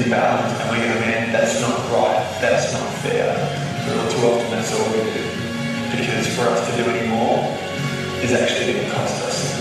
[0.00, 3.34] is imbalanced and we go, man, that's not right, that's not fair.
[3.86, 5.24] But too often that's all we do.
[5.90, 7.38] Because for us to do any more
[8.22, 9.60] is actually going to cost us.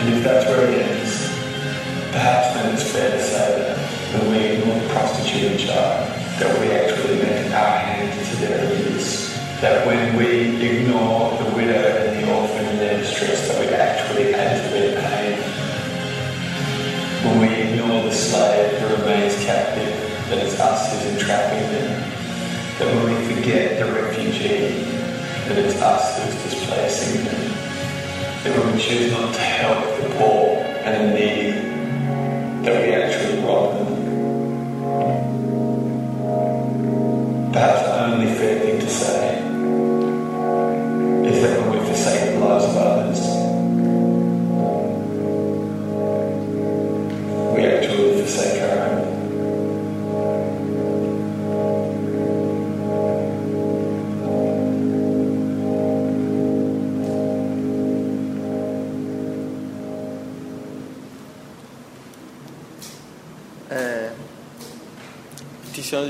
[0.00, 1.28] And if that's where it ends,
[2.12, 3.78] perhaps then it's fair to say that
[4.14, 6.08] when we ignore the prostitute in uh, child,
[6.40, 9.38] that we actually make our hand to their abuse.
[9.60, 14.32] That when we ignore the widow and the orphan in their distress, that we actually
[14.32, 15.39] add to their pain
[17.22, 19.94] when we ignore the slave who remains captive,
[20.30, 22.10] that it's us who's entrapping them.
[22.78, 24.84] That when we forget the refugee,
[25.46, 27.52] that it's us who's displacing them.
[28.42, 31.69] That when we choose not to help the poor and the needy,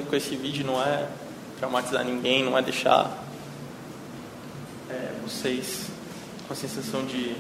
[0.09, 1.09] com esse vídeo não é
[1.59, 3.23] traumatizar ninguém, não é deixar
[4.89, 5.87] é, vocês
[6.47, 7.37] com a sensação de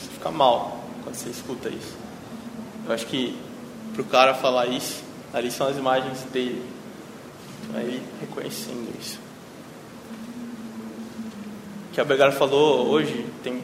[0.00, 1.94] você mal quando você escuta isso.
[2.86, 3.36] Eu acho que
[3.94, 5.02] pro cara falar isso,
[5.32, 6.64] ali são as imagens dele.
[7.62, 9.18] Então, é ele reconhecendo isso.
[11.90, 13.62] O que a Begara falou hoje tem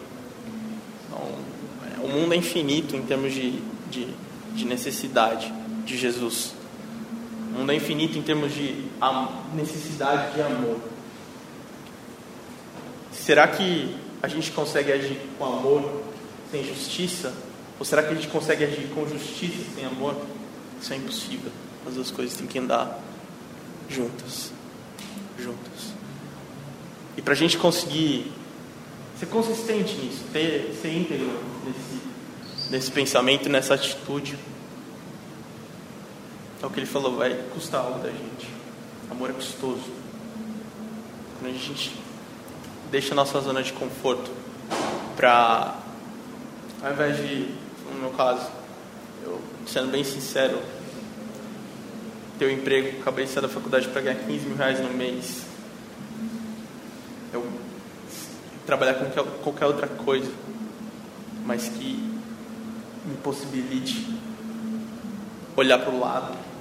[1.11, 4.09] é um, o é mundo é infinito em termos de, de,
[4.55, 5.53] de necessidade
[5.85, 6.55] de Jesus.
[7.55, 8.87] O mundo é infinito em termos de
[9.55, 10.79] necessidade de amor.
[13.13, 16.03] Será que a gente consegue agir com amor
[16.51, 17.35] sem justiça?
[17.79, 20.17] Ou será que a gente consegue agir com justiça sem amor?
[20.81, 21.53] Isso é impossível.
[21.87, 22.99] As duas coisas têm que andar
[23.89, 24.53] juntas.
[25.39, 25.93] Juntas.
[27.17, 28.33] E para a gente conseguir
[29.19, 31.31] ser consistente nisso, ter, ser íntegro
[31.67, 34.37] nesse, nesse pensamento, nessa atitude,
[36.63, 38.49] é o que ele falou, vai custar algo da gente.
[39.11, 39.83] Amor é custoso.
[41.39, 41.93] Quando a gente
[42.91, 44.31] deixa a nossa zona de conforto
[45.17, 45.77] para,
[46.81, 47.49] ao invés de,
[47.93, 48.49] no meu caso,
[49.25, 50.61] eu, sendo bem sincero,
[52.39, 55.45] ter um emprego, acabei de sair da faculdade para ganhar 15 mil reais no mês.
[57.33, 57.45] Eu
[58.65, 60.31] trabalhar com qualquer, qualquer outra coisa,
[61.45, 61.95] mas que
[63.05, 64.17] me possibilite
[65.57, 66.52] olhar para o lado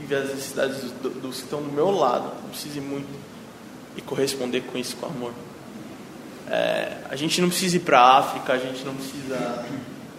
[0.00, 3.08] e ver as necessidades dos, dos que estão do meu lado, precise muito,
[3.96, 5.32] e corresponder com isso com amor.
[6.48, 9.64] É, a gente não precisa ir para a África, a gente não precisa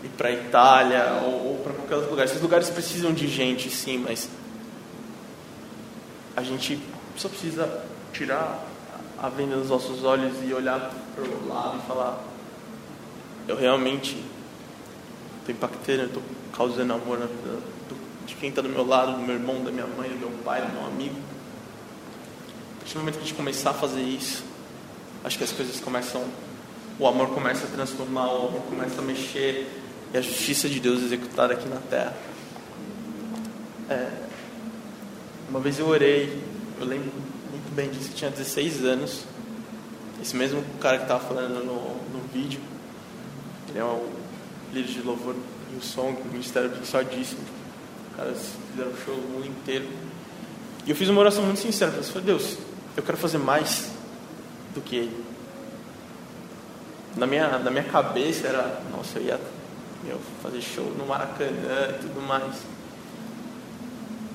[0.03, 2.25] ir para a Itália ou, ou para qualquer outro lugar.
[2.25, 4.29] Esses lugares precisam de gente, sim, mas
[6.35, 6.79] a gente
[7.17, 8.65] só precisa tirar
[9.21, 12.23] a venda dos nossos olhos e olhar para o lado e falar:
[13.47, 14.17] eu realmente
[15.39, 16.23] estou impactando, estou
[16.53, 17.74] causando amor na vida
[18.25, 20.61] de quem está do meu lado, do meu irmão, da minha mãe, do meu pai,
[20.61, 21.15] do meu amigo.
[22.75, 24.43] A partir do momento que a gente começar a fazer isso,
[25.23, 26.23] acho que as coisas começam,
[26.99, 29.67] o amor começa a transformar, o amor começa a mexer
[30.13, 32.15] e a justiça de Deus executada aqui na terra.
[33.89, 34.09] É,
[35.49, 36.41] uma vez eu orei,
[36.79, 37.11] eu lembro
[37.51, 39.25] muito bem disso, eu tinha 16 anos.
[40.21, 41.75] Esse mesmo cara que estava falando no,
[42.11, 42.59] no vídeo,
[43.69, 44.09] ele é o
[44.73, 45.35] líder de louvor
[45.73, 47.37] e o som do Ministério Só disso.
[48.15, 48.37] Caras
[48.71, 49.87] fizeram show o mundo inteiro.
[50.85, 51.91] E eu fiz uma oração muito sincera.
[51.95, 52.57] Eu falei, Deus,
[52.95, 53.91] eu quero fazer mais
[54.73, 55.25] do que ele.
[57.15, 59.39] Na minha, na minha cabeça era, nossa, eu ia
[60.03, 62.55] meu, fazer show no Maracanã e tudo mais.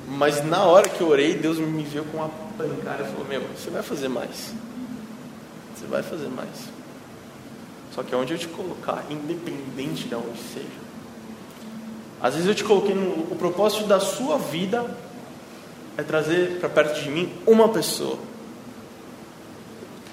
[0.08, 2.28] Mas na hora que eu orei, Deus me viu com uma
[2.58, 4.52] pancada e falou: Meu, você vai fazer mais.
[5.74, 6.68] Você vai fazer mais.
[7.94, 10.89] Só que onde eu te colocar, independente de onde seja.
[12.22, 14.94] Às vezes eu te coloquei no o propósito da sua vida
[15.96, 18.18] é trazer para perto de mim uma pessoa.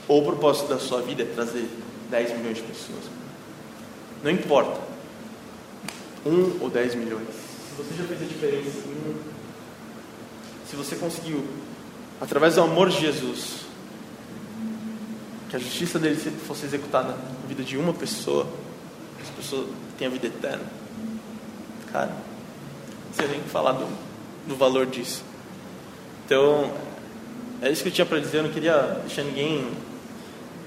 [0.07, 1.67] Ou o propósito da sua vida é trazer
[2.09, 3.03] 10 milhões de pessoas.
[4.23, 4.79] Não importa.
[6.25, 7.27] Um ou 10 milhões.
[7.27, 9.37] Se você já fez a diferença em um
[10.69, 11.45] se você conseguiu,
[12.19, 13.61] através do amor de Jesus,
[15.49, 18.45] que a justiça dele fosse executada na vida de uma pessoa,
[19.21, 19.65] essa pessoa
[19.97, 20.65] tenha vida eterna,
[21.91, 22.11] cara,
[23.11, 23.87] você tem que falar do,
[24.47, 25.23] do valor disso.
[26.25, 26.71] Então,
[27.61, 28.39] é isso que eu tinha para dizer.
[28.39, 29.71] Eu não queria deixar ninguém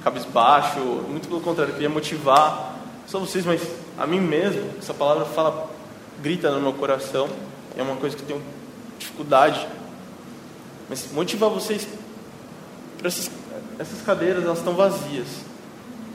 [0.02, 3.60] cabisbaixo, muito pelo contrário, eu queria motivar só vocês, mas
[3.98, 4.70] a mim mesmo.
[4.78, 5.68] Essa palavra fala,
[6.22, 7.28] grita no meu coração.
[7.76, 8.42] É uma coisa que eu tenho
[8.98, 9.66] dificuldade
[10.90, 11.86] mas motivar vocês
[12.98, 13.30] para essas,
[13.78, 15.28] essas cadeiras, elas estão vazias.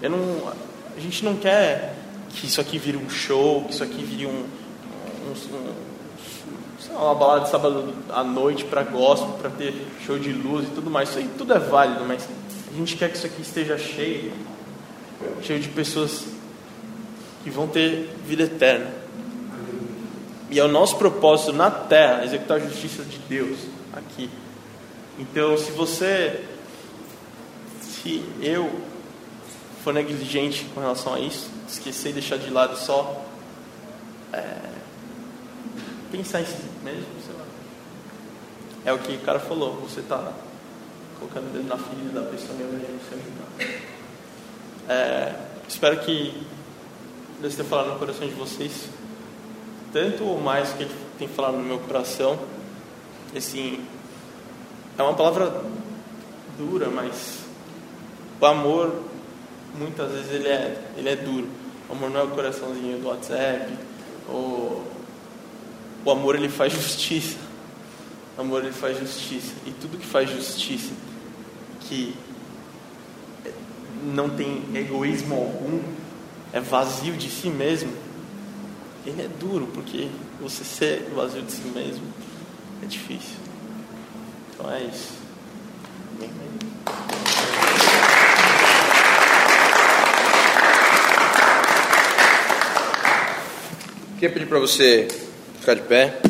[0.02, 0.54] Eu não,
[0.96, 1.96] a gente não quer
[2.32, 4.46] que isso aqui vire um show, que isso aqui vire um,
[5.26, 5.96] um, um
[6.92, 9.74] uma balada de sábado à noite para gospel, para ter
[10.06, 11.10] show de luz e tudo mais.
[11.10, 12.28] Isso aí tudo é válido, mas
[12.72, 14.32] a gente quer que isso aqui esteja cheio,
[15.42, 16.26] cheio de pessoas
[17.44, 18.92] que vão ter vida eterna.
[20.50, 23.60] E é o nosso propósito na terra executar a justiça de Deus
[23.94, 24.30] aqui.
[25.20, 26.44] Então, se você,
[27.82, 28.70] se eu
[29.84, 33.26] for negligente com relação a isso, esquecer e deixar de lado só
[34.34, 34.75] é,
[36.12, 37.46] pensar em si mesmo, sei lá.
[38.86, 40.32] É o que o cara falou, você está
[41.20, 43.84] colocando o dedo na ferida da pessoa invés de você ajudar.
[44.88, 45.36] É,
[45.68, 46.46] espero que
[47.42, 48.90] Deus tenha falado no coração de vocês,
[49.92, 52.38] tanto ou mais que Ele tem falado no meu coração,
[53.36, 53.86] assim,
[54.98, 55.64] é uma palavra
[56.58, 57.40] dura, mas
[58.40, 59.04] o amor
[59.78, 61.48] muitas vezes ele é, ele é duro.
[61.90, 63.72] O amor não é o coraçãozinho do WhatsApp.
[64.30, 64.84] O,
[66.06, 67.38] o amor ele faz justiça.
[68.38, 69.54] O amor ele faz justiça.
[69.66, 70.94] E tudo que faz justiça,
[71.82, 72.16] que
[74.04, 75.82] não tem egoísmo algum,
[76.54, 77.92] é vazio de si mesmo,
[79.06, 80.08] ele é duro, porque
[80.40, 82.06] você ser vazio de si mesmo
[82.84, 83.36] é difícil.
[84.54, 85.26] Então é isso.
[94.16, 95.25] Queria pedir para você
[95.66, 96.22] ficar de pé,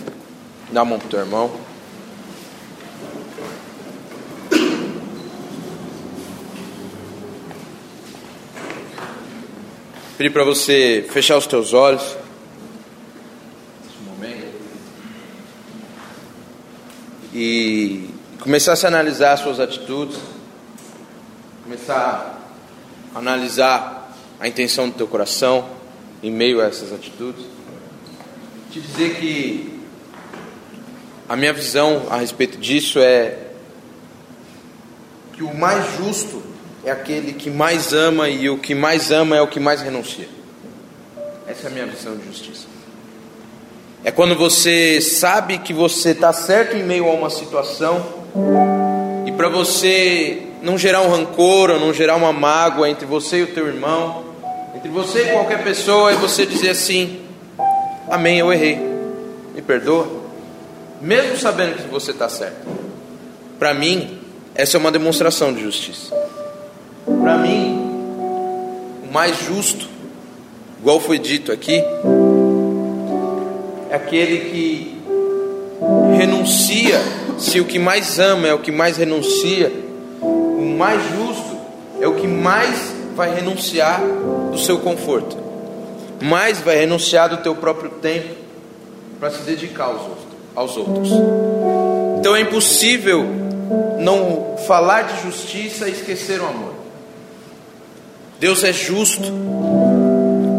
[0.72, 1.52] dá a mão pro teu irmão.
[10.18, 12.16] Pedir para você fechar os teus olhos.
[17.34, 18.10] E
[18.40, 20.18] começar a se analisar as suas atitudes.
[21.66, 22.42] Começar
[23.14, 25.68] a analisar a intenção do teu coração
[26.24, 27.44] em meio a essas atitudes.
[28.76, 29.80] Te dizer que
[31.30, 33.38] a minha visão a respeito disso é
[35.32, 36.44] que o mais justo
[36.84, 40.28] é aquele que mais ama e o que mais ama é o que mais renuncia.
[41.48, 42.68] Essa é a minha visão de justiça.
[44.04, 48.06] É quando você sabe que você está certo em meio a uma situação
[49.26, 53.44] e para você não gerar um rancor ou não gerar uma mágoa entre você e
[53.44, 54.26] o teu irmão,
[54.76, 57.25] entre você e qualquer pessoa, e você dizer assim:
[58.08, 58.80] Amém, eu errei,
[59.56, 60.08] me perdoa,
[61.02, 62.68] mesmo sabendo que você está certo.
[63.58, 64.20] Para mim,
[64.54, 66.16] essa é uma demonstração de justiça.
[67.04, 67.78] Para mim,
[69.10, 69.88] o mais justo,
[70.80, 71.84] igual foi dito aqui,
[73.90, 75.02] é aquele que
[76.16, 77.02] renuncia,
[77.40, 79.72] se o que mais ama é o que mais renuncia,
[80.22, 81.58] o mais justo
[82.00, 84.00] é o que mais vai renunciar
[84.52, 85.38] do seu conforto,
[86.22, 88.36] mais vai renunciar do teu próprio tempo
[89.20, 89.94] para se dedicar
[90.56, 91.10] aos outros.
[92.20, 93.26] Então é impossível
[94.00, 96.74] não falar de justiça e esquecer o amor.
[98.40, 99.32] Deus é justo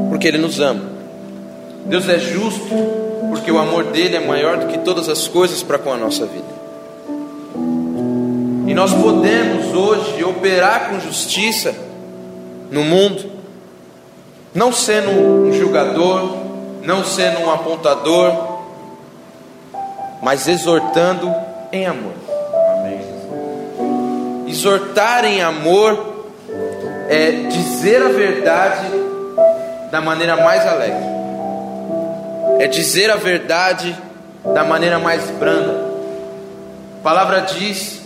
[0.08, 0.96] porque Ele nos ama.
[1.86, 2.74] Deus é justo
[3.28, 6.26] porque o amor dele é maior do que todas as coisas para com a nossa
[6.26, 6.56] vida.
[8.66, 11.74] E nós podemos hoje operar com justiça
[12.70, 13.30] no mundo,
[14.56, 16.34] não sendo um julgador,
[16.82, 18.56] não sendo um apontador,
[20.22, 21.30] mas exortando
[21.70, 22.14] em amor.
[22.78, 24.46] Amém.
[24.48, 26.24] Exortar em amor
[27.10, 28.86] é dizer a verdade
[29.90, 31.04] da maneira mais alegre,
[32.58, 33.94] é dizer a verdade
[34.54, 35.84] da maneira mais branda.
[36.98, 38.00] A palavra diz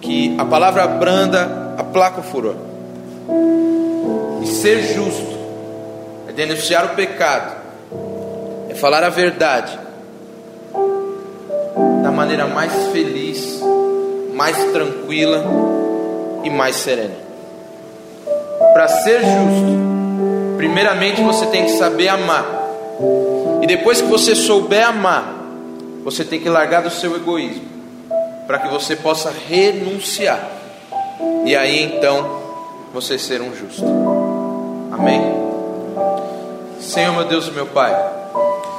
[0.00, 2.56] que a palavra branda aplaca o furor,
[4.42, 5.31] e ser justo
[6.32, 7.56] é denunciar o pecado,
[8.68, 9.78] é falar a verdade
[12.02, 13.60] da maneira mais feliz,
[14.34, 15.44] mais tranquila
[16.44, 17.22] e mais serena
[18.72, 22.46] para ser justo, primeiramente você tem que saber amar.
[23.60, 25.34] E depois que você souber amar,
[26.02, 27.64] você tem que largar do seu egoísmo,
[28.46, 30.48] para que você possa renunciar.
[31.44, 32.40] E aí então
[32.92, 33.84] você ser um justo.
[34.90, 35.51] Amém.
[36.82, 37.94] Senhor, meu Deus meu Pai,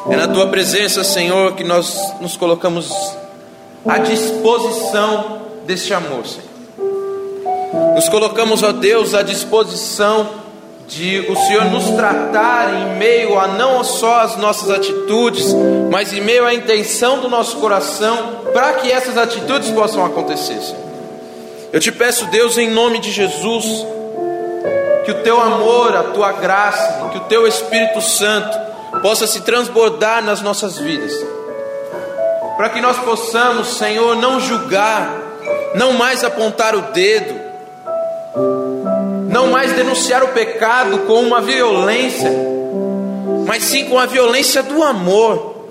[0.09, 2.91] é na tua presença, Senhor, que nós nos colocamos
[3.87, 6.53] à disposição deste amor, Senhor.
[7.95, 10.29] Nos colocamos, ó Deus, à disposição
[10.87, 15.45] de o Senhor nos tratar em meio a não só as nossas atitudes,
[15.89, 20.61] mas em meio à intenção do nosso coração, para que essas atitudes possam acontecer.
[20.61, 20.83] Senhor.
[21.71, 23.85] Eu te peço, Deus, em nome de Jesus,
[25.03, 28.57] que o teu amor, a tua graça, que o teu Espírito Santo
[29.01, 31.13] possa se transbordar nas nossas vidas,
[32.57, 35.09] para que nós possamos, Senhor, não julgar,
[35.75, 37.33] não mais apontar o dedo,
[39.29, 42.31] não mais denunciar o pecado com uma violência,
[43.45, 45.67] mas sim com a violência do amor,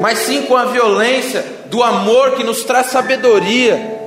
[0.00, 3.98] mas sim com a violência do amor que nos traz sabedoria.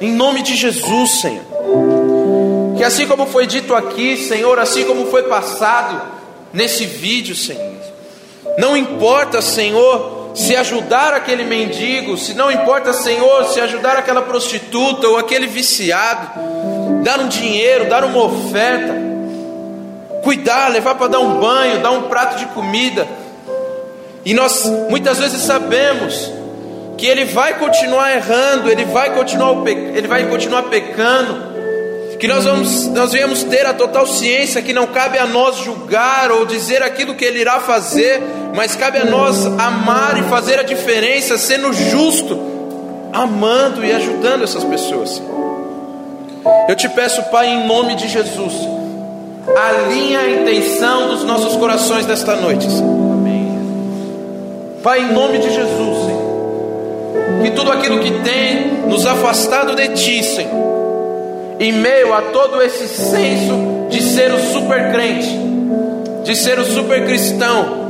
[0.00, 1.49] Em nome de Jesus, Senhor.
[2.80, 6.00] Que assim como foi dito aqui, Senhor, assim como foi passado
[6.50, 7.76] nesse vídeo, Senhor,
[8.56, 15.06] não importa, Senhor, se ajudar aquele mendigo, se não importa, Senhor, se ajudar aquela prostituta
[15.08, 16.30] ou aquele viciado,
[17.04, 18.94] dar um dinheiro, dar uma oferta,
[20.24, 23.06] cuidar, levar para dar um banho, dar um prato de comida.
[24.24, 26.32] E nós muitas vezes sabemos
[26.96, 31.49] que ele vai continuar errando, ele vai continuar, ele vai continuar pecando,
[32.20, 36.30] que nós vamos, nós viemos ter a total ciência que não cabe a nós julgar
[36.30, 38.22] ou dizer aquilo que ele irá fazer,
[38.54, 42.38] mas cabe a nós amar e fazer a diferença, sendo justo,
[43.10, 45.20] amando e ajudando essas pessoas.
[46.68, 48.52] Eu te peço, Pai, em nome de Jesus,
[49.56, 52.66] alinha a intenção dos nossos corações nesta noite.
[54.82, 60.22] Pai, em nome de Jesus, Senhor, que tudo aquilo que tem nos afastado de Ti,
[60.22, 60.79] Senhor,
[61.60, 65.28] em meio a todo esse senso de ser o super crente,
[66.24, 67.80] de ser o super cristão,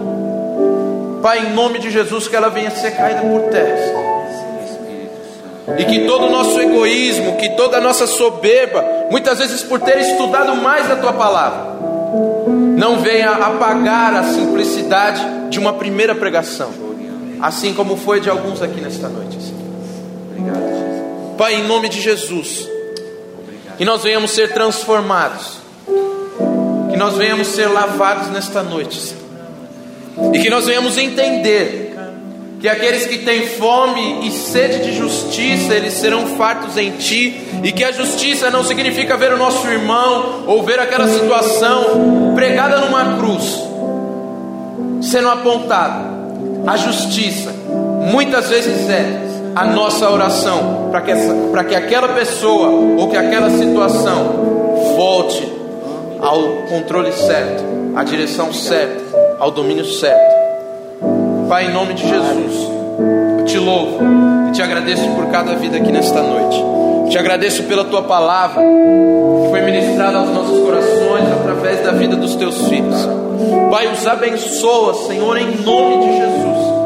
[1.22, 3.76] Pai, em nome de Jesus, que ela venha ser caída por terra.
[5.78, 9.98] E que todo o nosso egoísmo, que toda a nossa soberba, muitas vezes por ter
[9.98, 11.78] estudado mais da tua palavra,
[12.76, 16.70] não venha apagar a simplicidade de uma primeira pregação,
[17.40, 19.38] assim como foi de alguns aqui nesta noite.
[21.36, 22.66] Pai, em nome de Jesus,
[23.80, 25.56] que nós venhamos ser transformados,
[26.90, 29.14] que nós venhamos ser lavados nesta noite,
[30.34, 31.96] e que nós venhamos entender
[32.60, 37.72] que aqueles que têm fome e sede de justiça, eles serão fartos em ti, e
[37.72, 43.16] que a justiça não significa ver o nosso irmão ou ver aquela situação pregada numa
[43.16, 43.62] cruz,
[45.10, 46.20] sendo apontado.
[46.66, 47.50] A justiça,
[48.12, 51.12] muitas vezes é a nossa oração para que,
[51.50, 55.50] para que aquela pessoa ou que aquela situação volte
[56.20, 57.64] ao controle certo,
[57.96, 59.02] à direção certa,
[59.38, 60.40] ao domínio certo.
[61.48, 62.70] Pai, em nome de Jesus,
[63.38, 63.98] eu te louvo
[64.48, 66.62] e te agradeço por cada vida aqui nesta noite.
[67.10, 72.36] Te agradeço pela tua palavra que foi ministrada aos nossos corações através da vida dos
[72.36, 73.08] teus filhos.
[73.70, 76.79] Pai, os abençoa, Senhor, em nome de Jesus.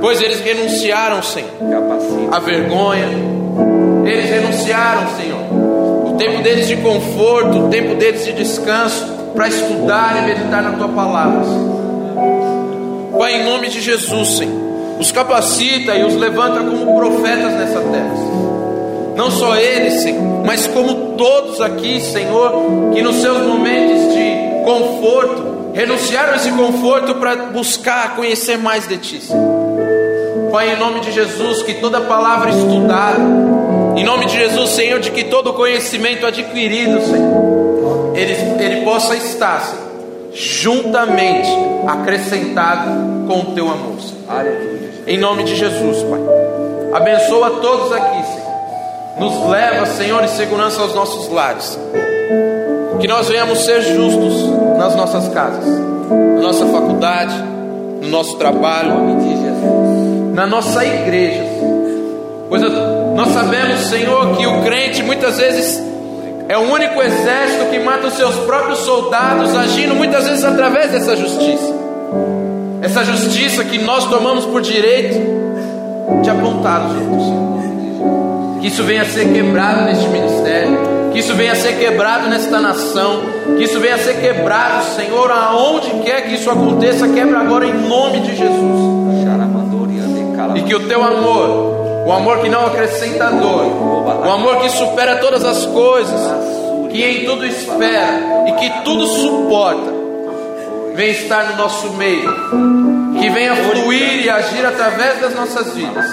[0.00, 1.50] Pois eles renunciaram, Senhor,
[2.32, 3.08] à vergonha,
[4.04, 10.22] eles renunciaram, Senhor, o tempo deles de conforto, o tempo deles de descanso, para estudar
[10.22, 11.42] e meditar na tua palavra.
[13.18, 14.62] Pai, em nome de Jesus, Senhor,
[14.98, 18.14] os capacita e os levanta como profetas nessa terra.
[19.16, 25.72] Não só eles, Senhor, mas como todos aqui, Senhor, que nos seus momentos de conforto,
[25.72, 29.53] renunciaram a esse conforto para buscar conhecer mais de Ti, Senhor.
[30.54, 33.18] Pai, em nome de Jesus, que toda palavra estudada,
[33.96, 39.60] em nome de Jesus, Senhor, de que todo conhecimento adquirido, Senhor, ele, ele possa estar,
[39.62, 39.82] Senhor,
[40.32, 41.50] juntamente
[41.88, 42.88] acrescentado
[43.26, 43.96] com o teu amor.
[44.28, 44.92] Aleluia.
[45.08, 46.20] Em nome de Jesus, Pai.
[47.00, 49.18] Abençoa todos aqui, Senhor.
[49.18, 51.76] Nos leva, Senhor, em segurança aos nossos lares.
[53.00, 57.34] Que nós venhamos ser justos nas nossas casas, na nossa faculdade,
[58.00, 58.92] no nosso trabalho,
[60.34, 61.42] na nossa igreja.
[62.48, 62.60] Pois
[63.14, 65.82] nós sabemos, Senhor, que o crente muitas vezes
[66.48, 71.16] é o único exército que mata os seus próprios soldados, agindo muitas vezes através dessa
[71.16, 71.72] justiça.
[72.82, 75.18] Essa justiça que nós tomamos por direito
[76.22, 78.60] de apontar os outros.
[78.60, 80.76] Que isso venha a ser quebrado neste ministério,
[81.12, 83.22] que isso venha a ser quebrado nesta nação,
[83.56, 87.88] que isso venha a ser quebrado, Senhor, aonde quer que isso aconteça, quebra agora em
[87.88, 89.03] nome de Jesus.
[90.54, 91.74] E que o teu amor
[92.04, 96.20] o amor que não acrescenta dor, o amor que supera todas as coisas,
[96.90, 99.90] que em tudo espera e que tudo suporta,
[100.94, 102.30] vem estar no nosso meio,
[103.18, 106.04] que venha fluir e agir através das nossas vidas,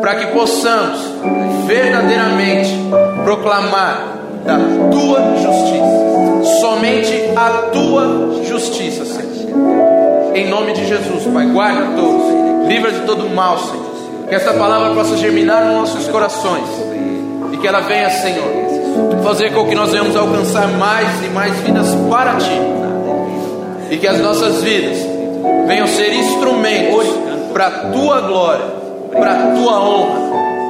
[0.00, 1.00] para que possamos
[1.66, 2.72] verdadeiramente
[3.24, 4.56] proclamar da
[4.92, 9.28] tua justiça, somente a tua justiça, Senhor.
[10.32, 13.88] Em nome de Jesus, Pai, guarda todos, livra de todo mal, Senhor.
[14.28, 16.68] Que essa palavra possa germinar nos nossos corações
[17.50, 21.88] e que ela venha, Senhor, fazer com que nós venhamos alcançar mais e mais vidas
[22.10, 22.60] para Ti.
[23.90, 24.98] E que as nossas vidas
[25.66, 27.06] venham ser instrumentos
[27.52, 28.64] para a Tua glória,
[29.10, 30.20] para a Tua honra,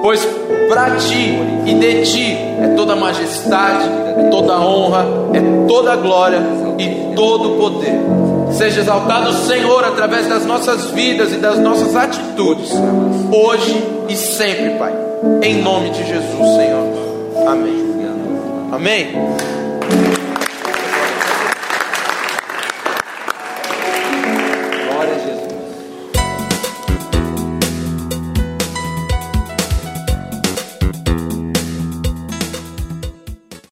[0.03, 0.25] pois
[0.69, 3.85] para Ti e de Ti é toda majestade,
[4.19, 6.41] é toda honra, é toda glória
[6.79, 8.28] e todo poder.
[8.53, 12.71] Seja exaltado o Senhor através das nossas vidas e das nossas atitudes,
[13.33, 14.93] hoje e sempre, Pai.
[15.43, 17.47] Em nome de Jesus, Senhor.
[17.47, 17.89] Amém.
[18.73, 19.58] Amém.